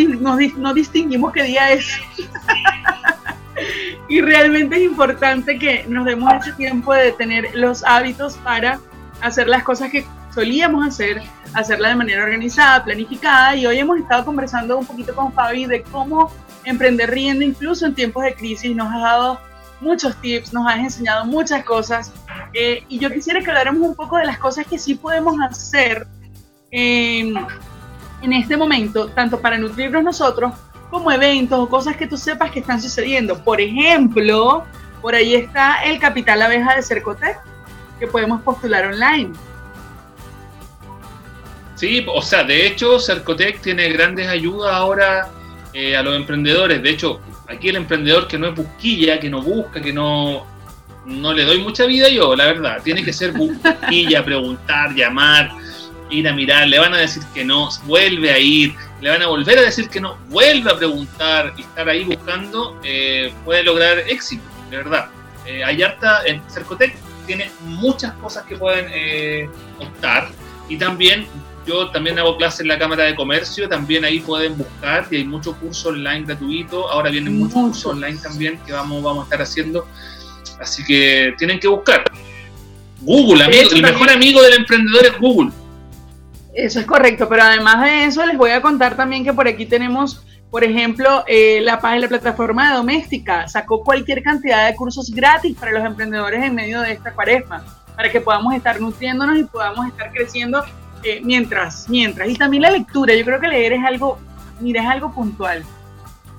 no, 0.57 0.75
distinguimos 0.75 1.33
qué 1.33 1.43
día 1.43 1.73
es. 1.73 1.87
y 4.09 4.21
realmente 4.21 4.77
es 4.77 4.83
importante 4.83 5.59
que 5.59 5.85
nos 5.89 6.05
demos 6.05 6.33
ese 6.35 6.53
tiempo 6.53 6.95
de 6.95 7.13
tener 7.13 7.51
los 7.55 7.85
hábitos 7.85 8.37
para 8.37 8.81
hacer 9.21 9.49
las 9.49 9.65
cosas 9.65 9.91
que 9.91 10.07
solíamos 10.33 10.87
hacer, 10.87 11.21
hacerla 11.55 11.89
de 11.89 11.97
manera 11.97 12.23
organizada, 12.23 12.85
planificada. 12.85 13.57
Y 13.57 13.67
hoy 13.67 13.79
hemos 13.79 13.99
estado 13.99 14.25
conversando 14.25 14.79
un 14.79 14.87
poquito 14.87 15.15
con 15.15 15.33
Fabi 15.33 15.67
de 15.67 15.83
cómo 15.83 16.33
emprender 16.65 17.11
riendo 17.11 17.45
incluso 17.45 17.87
en 17.87 17.95
tiempos 17.95 18.23
de 18.23 18.35
crisis. 18.35 18.75
Nos 18.75 18.93
ha 18.95 18.99
dado 18.99 19.41
muchos 19.81 20.17
tips, 20.21 20.53
nos 20.53 20.67
has 20.67 20.79
enseñado 20.79 21.25
muchas 21.25 21.65
cosas 21.65 22.13
eh, 22.53 22.85
y 22.89 22.99
yo 22.99 23.11
quisiera 23.11 23.41
que 23.41 23.49
habláramos 23.51 23.83
un 23.83 23.95
poco 23.95 24.17
de 24.17 24.27
las 24.27 24.39
cosas 24.39 24.67
que 24.67 24.79
sí 24.79 24.95
podemos 24.95 25.37
hacer 25.41 26.07
en 26.71 27.47
este 28.21 28.57
momento, 28.57 29.09
tanto 29.09 29.41
para 29.41 29.57
nutrirnos 29.57 30.03
nosotros 30.03 30.53
como 30.91 31.13
eventos 31.13 31.59
o 31.59 31.69
cosas 31.69 31.97
que 31.97 32.07
tú 32.07 32.17
sepas 32.17 32.51
que 32.51 32.61
están 32.61 32.81
sucediendo. 32.81 33.43
Por 33.43 33.61
ejemplo, 33.61 34.65
por 35.01 35.15
ahí 35.15 35.35
está 35.35 35.83
el 35.85 35.99
Capital 35.99 36.43
Abeja 36.43 36.75
de 36.75 36.83
Cercotec, 36.83 37.39
que 37.99 38.07
podemos 38.07 38.43
postular 38.43 38.87
online. 38.87 39.33
Sí, 41.75 42.05
o 42.09 42.23
sea, 42.23 42.43
de 42.43 42.67
hecho, 42.67 42.99
Cercotec 42.99 43.61
tiene 43.61 43.89
grandes 43.91 44.27
ayudas 44.27 44.75
ahora 44.75 45.29
eh, 45.73 45.97
a 45.97 46.03
los 46.03 46.17
emprendedores. 46.17 46.83
De 46.83 46.91
hecho, 46.91 47.21
aquí 47.49 47.69
el 47.69 47.77
emprendedor 47.77 48.29
que 48.29 48.39
no 48.39 48.49
es 48.49 48.55
busquilla, 48.55 49.19
que 49.21 49.31
no 49.31 49.43
busca, 49.43 49.81
que 49.81 49.93
no, 49.93 50.47
no 51.07 51.33
le 51.33 51.45
doy 51.45 51.59
mucha 51.59 51.87
vida 51.87 52.09
yo, 52.09 52.35
la 52.37 52.47
verdad. 52.47 52.81
Tiene 52.83 53.05
que 53.05 53.13
ser 53.13 53.33
busquilla, 53.33 54.25
preguntar, 54.25 54.95
llamar, 54.95 55.51
ir 56.11 56.29
a 56.29 56.33
mirar. 56.33 56.69
Le 56.69 56.79
van 56.79 56.95
a 56.95 56.99
decir 56.99 57.23
que 57.35 57.45
no, 57.45 57.69
vuelve 57.85 58.31
a 58.31 58.39
ir. 58.39 58.75
Le 59.01 59.11
van 59.11 59.23
a 59.23 59.27
volver 59.27 59.59
a 59.59 59.63
decir 59.63 59.89
que 59.89 60.01
no, 60.01 60.19
vuelve 60.29 60.71
a 60.71 60.77
preguntar 60.77 61.55
y 61.57 61.63
estar 61.63 61.89
ahí 61.89 62.05
buscando, 62.05 62.79
eh, 62.83 63.33
puede 63.45 63.63
lograr 63.63 63.99
éxito, 64.01 64.43
de 64.71 64.77
verdad. 64.79 65.11
Eh, 65.47 65.63
hay 65.63 65.83
harta, 65.83 66.27
en 66.27 66.43
Cercotec 66.51 66.97
tiene 67.27 67.51
muchas 67.61 68.13
cosas 68.15 68.45
que 68.45 68.57
pueden 68.57 68.87
eh, 68.93 69.49
optar 69.79 70.31
y 70.69 70.77
también 70.77 71.27
yo 71.69 71.91
también 71.91 72.19
hago 72.19 72.37
clases 72.39 72.61
en 72.61 72.69
la 72.69 72.79
Cámara 72.79 73.05
de 73.05 73.15
Comercio, 73.15 73.69
también 73.69 74.03
ahí 74.05 74.21
pueden 74.21 74.57
buscar 74.57 75.07
y 75.11 75.17
hay 75.17 75.25
muchos 75.25 75.55
cursos 75.57 75.85
online 75.87 76.23
gratuitos. 76.25 76.87
Ahora 76.91 77.11
vienen 77.11 77.39
muchos 77.39 77.55
cursos 77.55 77.87
online 77.87 78.19
también 78.23 78.59
que 78.65 78.73
vamos, 78.73 79.03
vamos 79.03 79.23
a 79.23 79.25
estar 79.25 79.43
haciendo. 79.43 79.87
Así 80.59 80.83
que 80.83 81.35
tienen 81.37 81.61
que 81.61 81.69
buscar. 81.69 82.05
Google, 83.03 83.45
amigo, 83.45 83.71
el 83.71 83.83
mejor 83.83 84.11
amigo 84.11 84.43
del 84.43 84.55
emprendedor 84.55 85.07
es 85.07 85.19
Google. 85.21 85.51
Eso 86.55 86.81
es 86.81 86.87
correcto, 86.87 87.29
pero 87.29 87.43
además 87.43 87.85
de 87.85 88.05
eso 88.07 88.25
les 88.25 88.37
voy 88.37 88.51
a 88.51 88.63
contar 88.63 88.97
también 88.97 89.23
que 89.23 89.33
por 89.33 89.47
aquí 89.47 89.67
tenemos, 89.67 90.25
por 90.51 90.65
ejemplo, 90.65 91.23
eh, 91.29 91.61
la 91.63 91.81
página, 91.81 92.01
la 92.01 92.09
plataforma 92.09 92.71
de 92.71 92.77
Doméstica 92.77 93.47
sacó 93.47 93.85
cualquier 93.85 94.23
cantidad 94.23 94.67
de 94.67 94.75
cursos 94.75 95.11
gratis 95.11 95.55
para 95.55 95.73
los 95.73 95.85
emprendedores 95.85 96.43
en 96.43 96.55
medio 96.55 96.81
de 96.81 96.93
esta 96.93 97.13
cuaresma, 97.13 97.63
para 97.95 98.11
que 98.11 98.21
podamos 98.23 98.55
estar 98.55 98.81
nutriéndonos 98.81 99.39
y 99.39 99.45
podamos 99.45 99.87
estar 99.87 100.11
creciendo 100.11 100.65
eh, 101.03 101.21
mientras, 101.23 101.89
mientras. 101.89 102.29
Y 102.29 102.35
también 102.35 102.63
la 102.63 102.71
lectura, 102.71 103.15
yo 103.15 103.25
creo 103.25 103.41
que 103.41 103.49
leer 103.49 103.73
es 103.75 103.85
algo, 103.85 104.19
mira, 104.61 104.83
es 104.83 104.89
algo 104.89 105.13
puntual. 105.13 105.65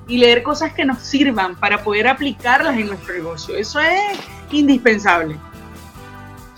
Y 0.07 0.17
leer 0.17 0.41
cosas 0.41 0.73
que 0.73 0.85
nos 0.85 0.99
sirvan 0.99 1.55
para 1.55 1.83
poder 1.83 2.07
aplicarlas 2.07 2.77
en 2.77 2.87
nuestro 2.87 3.13
negocio. 3.13 3.55
Eso 3.55 3.79
es 3.79 4.19
indispensable. 4.51 5.35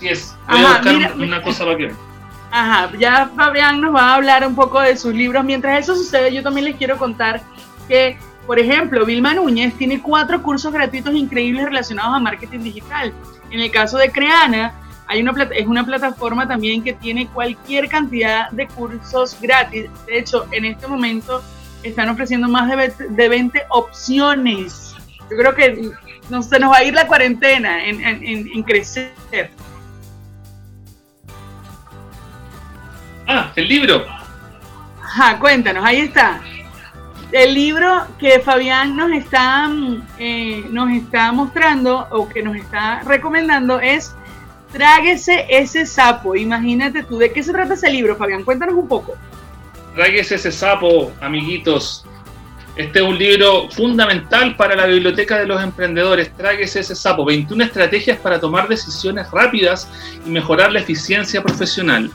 Sí 0.00 0.08
es. 0.08 0.34
Voy 0.48 0.64
a 0.64 0.78
buscar 0.78 1.16
una 1.16 1.42
cosa 1.42 1.64
para 1.64 1.76
que... 1.76 1.92
Ajá, 2.50 2.90
ya 2.98 3.30
Fabián 3.34 3.80
nos 3.80 3.94
va 3.94 4.10
a 4.10 4.14
hablar 4.14 4.46
un 4.46 4.54
poco 4.54 4.80
de 4.80 4.96
sus 4.96 5.14
libros. 5.14 5.44
Mientras 5.44 5.80
eso 5.80 5.96
sucede, 5.96 6.34
yo 6.34 6.42
también 6.42 6.66
les 6.66 6.76
quiero 6.76 6.98
contar 6.98 7.42
que, 7.88 8.18
por 8.46 8.58
ejemplo, 8.58 9.06
Vilma 9.06 9.34
Núñez 9.34 9.74
tiene 9.78 10.02
cuatro 10.02 10.42
cursos 10.42 10.72
gratuitos 10.72 11.14
increíbles 11.14 11.64
relacionados 11.64 12.14
a 12.14 12.20
marketing 12.20 12.60
digital. 12.60 13.12
En 13.50 13.60
el 13.60 13.70
caso 13.70 13.96
de 13.96 14.10
Creana, 14.10 14.74
una, 15.08 15.42
es 15.54 15.66
una 15.66 15.84
plataforma 15.84 16.46
también 16.48 16.82
que 16.82 16.92
tiene 16.92 17.26
cualquier 17.28 17.88
cantidad 17.88 18.50
de 18.50 18.66
cursos 18.68 19.36
gratis. 19.40 19.90
De 20.06 20.18
hecho, 20.18 20.46
en 20.52 20.64
este 20.64 20.86
momento 20.86 21.42
están 21.82 22.08
ofreciendo 22.08 22.48
más 22.48 22.70
de 22.70 23.28
20, 23.28 23.62
opciones. 23.70 24.94
Yo 25.30 25.36
creo 25.36 25.54
que 25.54 25.90
no, 26.30 26.42
se 26.42 26.58
nos 26.58 26.72
va 26.72 26.78
a 26.78 26.84
ir 26.84 26.94
la 26.94 27.06
cuarentena 27.06 27.84
en, 27.84 28.00
en 28.02 28.62
crecer. 28.62 29.12
Ah, 33.26 33.52
el 33.56 33.68
libro. 33.68 34.04
Ajá, 35.02 35.38
cuéntanos, 35.38 35.84
ahí 35.84 36.00
está. 36.00 36.40
El 37.32 37.54
libro 37.54 38.06
que 38.18 38.40
Fabián 38.40 38.94
nos 38.94 39.10
está, 39.10 39.70
eh, 40.18 40.66
nos 40.70 40.90
está 40.90 41.32
mostrando 41.32 42.06
o 42.10 42.28
que 42.28 42.42
nos 42.42 42.56
está 42.56 43.00
recomendando 43.00 43.80
es 43.80 44.14
Tráguese 44.72 45.46
ese 45.48 45.86
sapo. 45.86 46.34
Imagínate 46.34 47.02
tú, 47.02 47.18
¿de 47.18 47.32
qué 47.32 47.42
se 47.42 47.52
trata 47.52 47.74
ese 47.74 47.90
libro, 47.90 48.16
Fabián? 48.16 48.44
Cuéntanos 48.44 48.74
un 48.74 48.88
poco. 48.88 49.14
Tráguese 49.94 50.36
ese 50.36 50.50
sapo, 50.50 51.12
amiguitos. 51.20 52.04
Este 52.74 53.00
es 53.00 53.04
un 53.04 53.18
libro 53.18 53.68
fundamental 53.70 54.56
para 54.56 54.74
la 54.74 54.86
biblioteca 54.86 55.38
de 55.38 55.46
los 55.46 55.62
emprendedores. 55.62 56.34
Tráguese 56.36 56.80
ese 56.80 56.94
sapo. 56.94 57.24
21 57.24 57.64
estrategias 57.64 58.18
para 58.18 58.40
tomar 58.40 58.66
decisiones 58.66 59.30
rápidas 59.30 59.88
y 60.26 60.30
mejorar 60.30 60.72
la 60.72 60.80
eficiencia 60.80 61.42
profesional. 61.42 62.10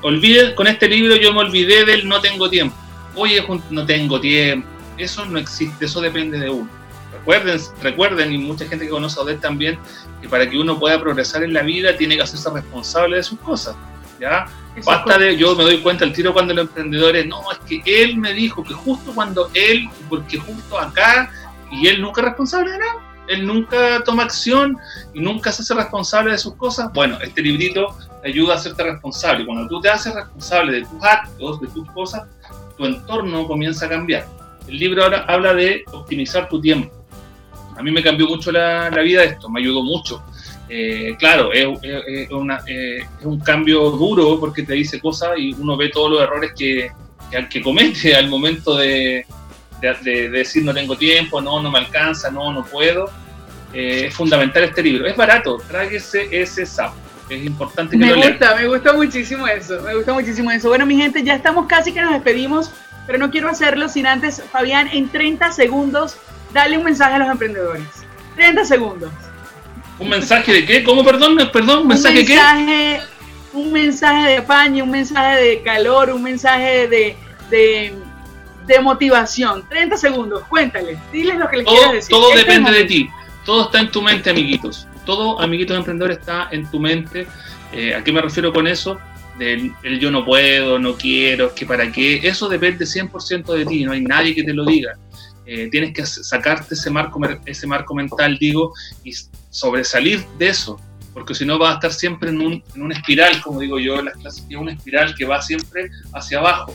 Olvide, 0.00 0.54
con 0.54 0.66
este 0.66 0.88
libro 0.88 1.16
yo 1.16 1.32
me 1.32 1.40
olvidé 1.40 1.84
del 1.84 2.08
no 2.08 2.20
tengo 2.20 2.48
tiempo 2.48 2.76
oye, 3.16 3.44
no 3.70 3.84
tengo 3.84 4.20
tiempo, 4.20 4.68
eso 4.96 5.24
no 5.24 5.38
existe, 5.38 5.86
eso 5.86 6.00
depende 6.00 6.38
de 6.38 6.50
uno. 6.50 6.68
Recuerden, 7.26 7.60
recuerden, 7.82 8.32
y 8.32 8.38
mucha 8.38 8.66
gente 8.66 8.84
que 8.84 8.90
conoce 8.92 9.18
a 9.18 9.24
Odette 9.24 9.40
también, 9.40 9.80
que 10.22 10.28
para 10.28 10.48
que 10.48 10.56
uno 10.56 10.78
pueda 10.78 11.00
progresar 11.00 11.42
en 11.42 11.52
la 11.52 11.62
vida 11.62 11.96
tiene 11.96 12.14
que 12.14 12.22
hacerse 12.22 12.48
responsable 12.50 13.16
de 13.16 13.24
sus 13.24 13.40
cosas. 13.40 13.74
¿ya? 14.20 14.46
Basta 14.84 15.18
de, 15.18 15.36
yo 15.36 15.56
me 15.56 15.64
doy 15.64 15.78
cuenta 15.78 16.04
al 16.04 16.12
tiro 16.12 16.32
cuando 16.32 16.54
los 16.54 16.68
emprendedores, 16.68 17.26
no, 17.26 17.42
es 17.50 17.58
que 17.66 17.82
él 17.84 18.16
me 18.18 18.32
dijo 18.32 18.62
que 18.62 18.74
justo 18.74 19.10
cuando 19.12 19.50
él, 19.54 19.88
porque 20.08 20.38
justo 20.38 20.78
acá, 20.78 21.28
y 21.72 21.88
él 21.88 22.00
nunca 22.00 22.20
es 22.20 22.26
responsable 22.28 22.70
de 22.70 22.78
nada, 22.78 23.24
él 23.26 23.44
nunca 23.44 24.04
toma 24.04 24.22
acción 24.22 24.78
y 25.12 25.18
nunca 25.18 25.50
se 25.50 25.62
hace 25.62 25.74
responsable 25.74 26.30
de 26.30 26.38
sus 26.38 26.54
cosas. 26.54 26.92
Bueno, 26.92 27.18
este 27.20 27.42
librito 27.42 27.98
te 28.22 28.28
ayuda 28.28 28.54
a 28.54 28.56
hacerte 28.56 28.84
responsable. 28.84 29.44
Cuando 29.44 29.66
tú 29.66 29.80
te 29.80 29.88
haces 29.88 30.14
responsable 30.14 30.74
de 30.74 30.82
tus 30.82 31.02
actos, 31.02 31.60
de 31.60 31.66
tus 31.66 31.90
cosas, 31.90 32.22
tu 32.78 32.86
entorno 32.86 33.48
comienza 33.48 33.86
a 33.86 33.88
cambiar. 33.88 34.28
El 34.68 34.78
libro 34.78 35.02
ahora 35.02 35.24
habla 35.26 35.54
de 35.54 35.82
optimizar 35.90 36.48
tu 36.48 36.60
tiempo. 36.60 36.95
A 37.76 37.82
mí 37.82 37.90
me 37.90 38.02
cambió 38.02 38.26
mucho 38.26 38.50
la, 38.52 38.90
vida 39.02 39.24
esto, 39.24 39.48
me 39.48 39.60
ayudó 39.60 39.82
mucho. 39.82 40.22
Eh, 40.68 41.14
claro, 41.18 41.52
es, 41.52 41.66
eh, 41.82 42.26
es, 42.28 43.24
un 43.24 43.40
cambio 43.40 43.90
duro 43.90 44.40
porque 44.40 44.62
te 44.62 44.74
dice 44.74 45.00
cosas 45.00 45.30
y 45.38 45.52
uno 45.52 45.76
ve 45.76 45.90
todos 45.90 46.10
los 46.10 46.22
errores 46.22 46.52
que, 46.56 46.90
que, 47.48 47.62
comete 47.62 48.16
al 48.16 48.28
momento 48.28 48.76
de, 48.76 49.24
de, 49.80 50.30
decir 50.30 50.64
no 50.64 50.74
tengo 50.74 50.96
tiempo, 50.96 51.40
no, 51.40 51.62
no 51.62 51.70
me 51.70 51.78
alcanza, 51.78 52.30
no, 52.30 52.52
no 52.52 52.64
puedo. 52.64 53.10
Eh, 53.72 54.06
es 54.06 54.14
fundamental 54.14 54.64
este 54.64 54.82
libro. 54.82 55.06
Es 55.06 55.16
barato, 55.16 55.58
tráguese 55.68 56.28
ese 56.30 56.66
sapo 56.66 57.06
es 57.28 57.44
importante 57.44 57.98
que 57.98 58.04
me 58.04 58.14
gusta, 58.14 58.54
me 58.54 58.68
gusta 58.68 58.92
muchísimo 58.92 59.46
eso, 59.48 59.80
me 59.82 59.94
gusta 59.94 60.12
muchísimo 60.12 60.50
eso. 60.50 60.68
Bueno, 60.68 60.86
mi 60.86 60.96
gente, 60.96 61.22
ya 61.22 61.34
estamos 61.34 61.66
casi 61.66 61.92
que 61.92 62.00
nos 62.00 62.12
despedimos, 62.12 62.70
pero 63.06 63.18
no 63.18 63.30
quiero 63.30 63.48
hacerlo 63.48 63.88
sin 63.88 64.06
antes, 64.06 64.42
Fabián, 64.52 64.88
en 64.92 65.08
30 65.08 65.52
segundos, 65.52 66.16
dale 66.52 66.78
un 66.78 66.84
mensaje 66.84 67.14
a 67.14 67.18
los 67.18 67.28
emprendedores. 67.28 67.84
30 68.36 68.64
segundos. 68.64 69.10
¿Un 69.98 70.08
mensaje 70.08 70.52
de 70.52 70.66
qué? 70.66 70.84
¿Cómo, 70.84 71.04
perdón? 71.04 71.36
¿Perdón? 71.52 71.82
¿Un 71.82 71.88
mensaje, 71.88 72.18
de 72.18 72.24
qué? 72.24 73.00
Un 73.52 73.72
mensaje 73.72 74.30
de 74.30 74.42
paño, 74.42 74.84
un 74.84 74.90
mensaje 74.90 75.40
de 75.42 75.62
calor, 75.62 76.10
un 76.10 76.22
mensaje 76.22 76.88
de, 76.88 77.16
de, 77.50 78.80
motivación. 78.80 79.66
30 79.68 79.96
segundos, 79.96 80.44
cuéntales, 80.48 80.98
diles 81.10 81.38
lo 81.38 81.48
que 81.48 81.58
les 81.58 81.66
quieras 81.66 81.92
decir. 81.92 82.10
Todo 82.10 82.34
este 82.34 82.44
depende 82.44 82.72
de 82.72 82.84
ti, 82.84 83.08
todo 83.46 83.64
está 83.64 83.80
en 83.80 83.90
tu 83.90 84.02
mente, 84.02 84.28
amiguitos 84.28 84.86
todo, 85.06 85.40
amiguitos 85.40 85.74
emprendedores, 85.74 86.18
está 86.18 86.48
en 86.50 86.70
tu 86.70 86.78
mente. 86.78 87.26
Eh, 87.72 87.94
¿A 87.94 88.04
qué 88.04 88.12
me 88.12 88.20
refiero 88.20 88.52
con 88.52 88.66
eso? 88.66 88.98
Del 89.38 89.72
el 89.82 89.98
yo 89.98 90.10
no 90.10 90.24
puedo, 90.24 90.78
no 90.78 90.94
quiero, 90.96 91.54
que 91.54 91.64
para 91.64 91.90
qué. 91.90 92.20
Eso 92.22 92.48
depende 92.48 92.84
100% 92.84 93.54
de 93.54 93.64
ti, 93.64 93.84
no 93.84 93.92
hay 93.92 94.02
nadie 94.02 94.34
que 94.34 94.42
te 94.42 94.52
lo 94.52 94.66
diga. 94.66 94.98
Eh, 95.46 95.68
tienes 95.70 95.94
que 95.94 96.04
sacarte 96.04 96.74
ese 96.74 96.90
marco, 96.90 97.20
ese 97.44 97.66
marco 97.66 97.94
mental, 97.94 98.36
digo, 98.38 98.74
y 99.04 99.12
sobresalir 99.50 100.26
de 100.38 100.48
eso, 100.48 100.80
porque 101.14 101.34
si 101.34 101.46
no 101.46 101.56
vas 101.56 101.70
a 101.70 101.74
estar 101.74 101.92
siempre 101.92 102.30
en, 102.30 102.40
un, 102.40 102.62
en 102.74 102.82
una 102.82 102.94
espiral, 102.94 103.40
como 103.42 103.60
digo 103.60 103.78
yo 103.78 104.00
en 104.00 104.06
las 104.06 104.16
clases, 104.16 104.44
una 104.58 104.72
espiral 104.72 105.14
que 105.14 105.24
va 105.24 105.40
siempre 105.40 105.88
hacia 106.12 106.40
abajo. 106.40 106.74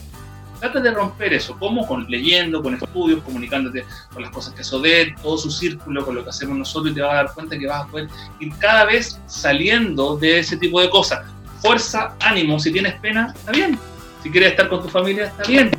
Trata 0.59 0.79
de 0.79 0.91
romper 0.91 1.33
eso, 1.33 1.57
¿cómo? 1.59 1.85
Con 1.85 2.05
leyendo, 2.07 2.61
con 2.61 2.75
estudios, 2.75 3.21
comunicándote 3.23 3.83
con 4.13 4.21
las 4.21 4.31
cosas 4.31 4.53
que 4.53 4.63
de 4.87 5.15
todo 5.21 5.37
su 5.37 5.51
círculo, 5.51 6.05
con 6.05 6.15
lo 6.15 6.23
que 6.23 6.29
hacemos 6.29 6.57
nosotros 6.57 6.91
y 6.91 6.95
te 6.95 7.01
vas 7.01 7.11
a 7.11 7.15
dar 7.15 7.33
cuenta 7.33 7.57
que 7.57 7.67
vas 7.67 7.83
a 7.83 7.87
poder 7.87 8.07
ir 8.39 8.53
cada 8.59 8.85
vez 8.85 9.19
saliendo 9.25 10.17
de 10.17 10.39
ese 10.39 10.57
tipo 10.57 10.79
de 10.79 10.89
cosas. 10.89 11.25
Fuerza, 11.61 12.15
ánimo, 12.19 12.59
si 12.59 12.71
tienes 12.71 12.93
pena, 12.99 13.33
está 13.35 13.51
bien. 13.51 13.77
Si 14.23 14.29
quieres 14.29 14.51
estar 14.51 14.69
con 14.69 14.83
tu 14.83 14.89
familia, 14.89 15.25
está 15.25 15.43
bien. 15.43 15.71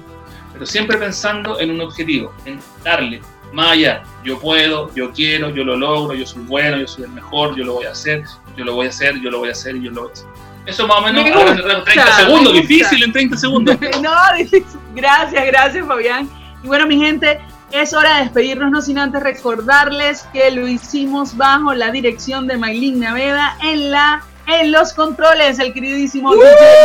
Pero 0.62 0.70
siempre 0.70 0.96
pensando 0.96 1.58
en 1.58 1.72
un 1.72 1.80
objetivo, 1.80 2.32
en 2.44 2.60
darle 2.84 3.20
más 3.52 3.72
allá. 3.72 4.04
Yo 4.22 4.38
puedo, 4.38 4.94
yo 4.94 5.10
quiero, 5.10 5.50
yo 5.50 5.64
lo 5.64 5.76
logro, 5.76 6.14
yo 6.14 6.24
soy 6.24 6.44
bueno, 6.44 6.76
yo 6.76 6.86
soy 6.86 7.02
el 7.02 7.10
mejor, 7.10 7.56
yo 7.56 7.64
lo 7.64 7.74
voy 7.74 7.86
a 7.86 7.90
hacer, 7.90 8.22
yo 8.56 8.64
lo 8.64 8.76
voy 8.76 8.86
a 8.86 8.90
hacer, 8.90 9.20
yo 9.20 9.28
lo 9.28 9.40
voy 9.40 9.48
a 9.48 9.52
hacer 9.52 9.74
yo 9.80 9.90
lo 9.90 10.02
voy 10.02 10.10
a 10.10 10.12
hacer. 10.12 10.28
Eso 10.64 10.86
más 10.86 10.98
o 10.98 11.02
menos 11.02 11.26
en 11.26 11.84
30 11.84 12.12
segundos, 12.12 12.52
difícil 12.52 13.02
en 13.02 13.12
30 13.12 13.36
segundos. 13.38 13.76
no. 14.00 14.12
Gracias, 14.94 15.46
gracias 15.46 15.84
Fabián. 15.84 16.30
Y 16.62 16.68
bueno, 16.68 16.86
mi 16.86 16.96
gente, 16.96 17.40
es 17.72 17.92
hora 17.92 18.18
de 18.18 18.22
despedirnos, 18.22 18.70
no 18.70 18.80
sin 18.82 19.00
antes 19.00 19.20
recordarles 19.20 20.28
que 20.32 20.48
lo 20.52 20.68
hicimos 20.68 21.36
bajo 21.36 21.74
la 21.74 21.90
dirección 21.90 22.46
de 22.46 22.56
Maylin 22.56 23.00
Naveda 23.00 23.56
en 23.64 23.90
la 23.90 24.22
en 24.46 24.70
los 24.70 24.92
controles, 24.92 25.58
el 25.58 25.72
queridísimo 25.72 26.30
¡Uh! 26.30 26.40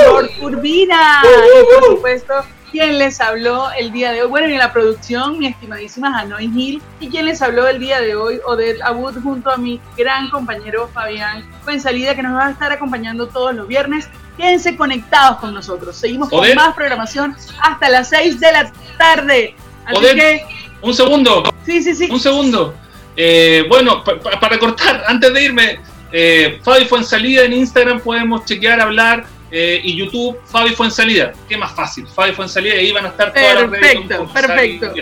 Lord 0.05 0.29
Urbina. 0.41 1.21
y 1.23 1.75
por 1.75 1.95
supuesto, 1.95 2.33
quien 2.71 2.97
les 2.97 3.19
habló 3.21 3.69
el 3.71 3.91
día 3.91 4.11
de 4.11 4.23
hoy, 4.23 4.29
bueno, 4.29 4.47
en 4.47 4.57
la 4.57 4.73
producción, 4.73 5.39
mi 5.39 5.47
estimadísima 5.47 6.19
Hanoi 6.19 6.45
Hill, 6.45 6.81
y 6.99 7.09
quien 7.09 7.25
les 7.25 7.41
habló 7.41 7.67
el 7.67 7.79
día 7.79 8.01
de 8.01 8.15
hoy, 8.15 8.39
Odette 8.45 8.81
Abud, 8.81 9.15
junto 9.21 9.51
a 9.51 9.57
mi 9.57 9.79
gran 9.97 10.29
compañero 10.29 10.89
Fabián 10.93 11.45
salida 11.77 12.15
que 12.15 12.23
nos 12.23 12.33
va 12.33 12.47
a 12.47 12.51
estar 12.51 12.71
acompañando 12.71 13.27
todos 13.27 13.53
los 13.53 13.67
viernes. 13.67 14.09
Quédense 14.37 14.75
conectados 14.77 15.39
con 15.39 15.53
nosotros. 15.53 15.95
Seguimos 15.95 16.29
con 16.29 16.55
más 16.55 16.73
programación 16.73 17.35
hasta 17.61 17.89
las 17.89 18.09
6 18.09 18.39
de 18.39 18.51
la 18.51 18.71
tarde. 18.97 19.55
Así 19.85 20.01
que... 20.15 20.45
Un 20.81 20.93
segundo. 20.93 21.43
Sí, 21.65 21.81
sí, 21.81 21.93
sí. 21.93 22.07
Un 22.09 22.19
segundo. 22.19 22.73
Eh, 23.15 23.65
bueno, 23.67 24.03
para 24.03 24.57
cortar, 24.59 25.03
antes 25.07 25.33
de 25.33 25.43
irme, 25.43 25.79
eh, 26.11 26.59
Fabi 26.63 26.85
fue 26.85 26.99
en 26.99 27.05
salida 27.05 27.43
en 27.43 27.53
Instagram, 27.53 27.99
podemos 27.99 28.45
chequear, 28.45 28.79
hablar 28.79 29.25
eh, 29.51 29.81
y 29.83 29.95
YouTube, 29.95 30.37
Fabi 30.45 30.71
fue 30.71 30.87
en 30.87 30.91
salida. 30.91 31.33
Qué 31.47 31.57
más 31.57 31.71
fácil, 31.73 32.07
Fabi 32.07 32.33
fue 32.33 32.45
en 32.45 32.49
salida 32.49 32.75
y 32.75 32.79
ahí 32.79 32.91
van 32.91 33.05
a 33.05 33.09
estar 33.09 33.33
todas 33.33 33.53
las 33.55 33.69
redes. 33.69 33.97
Perfecto, 34.07 34.27
perfecto. 34.33 34.93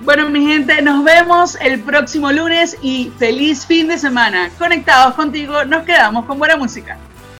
Bueno, 0.00 0.28
mi 0.28 0.46
gente, 0.46 0.82
nos 0.82 1.02
vemos 1.02 1.56
el 1.60 1.80
próximo 1.80 2.30
lunes 2.30 2.76
y 2.80 3.10
feliz 3.18 3.66
fin 3.66 3.88
de 3.88 3.98
semana. 3.98 4.50
Conectados 4.58 5.14
contigo, 5.14 5.64
nos 5.64 5.84
quedamos 5.84 6.26
con 6.26 6.38
buena 6.38 6.56
música. 6.56 6.98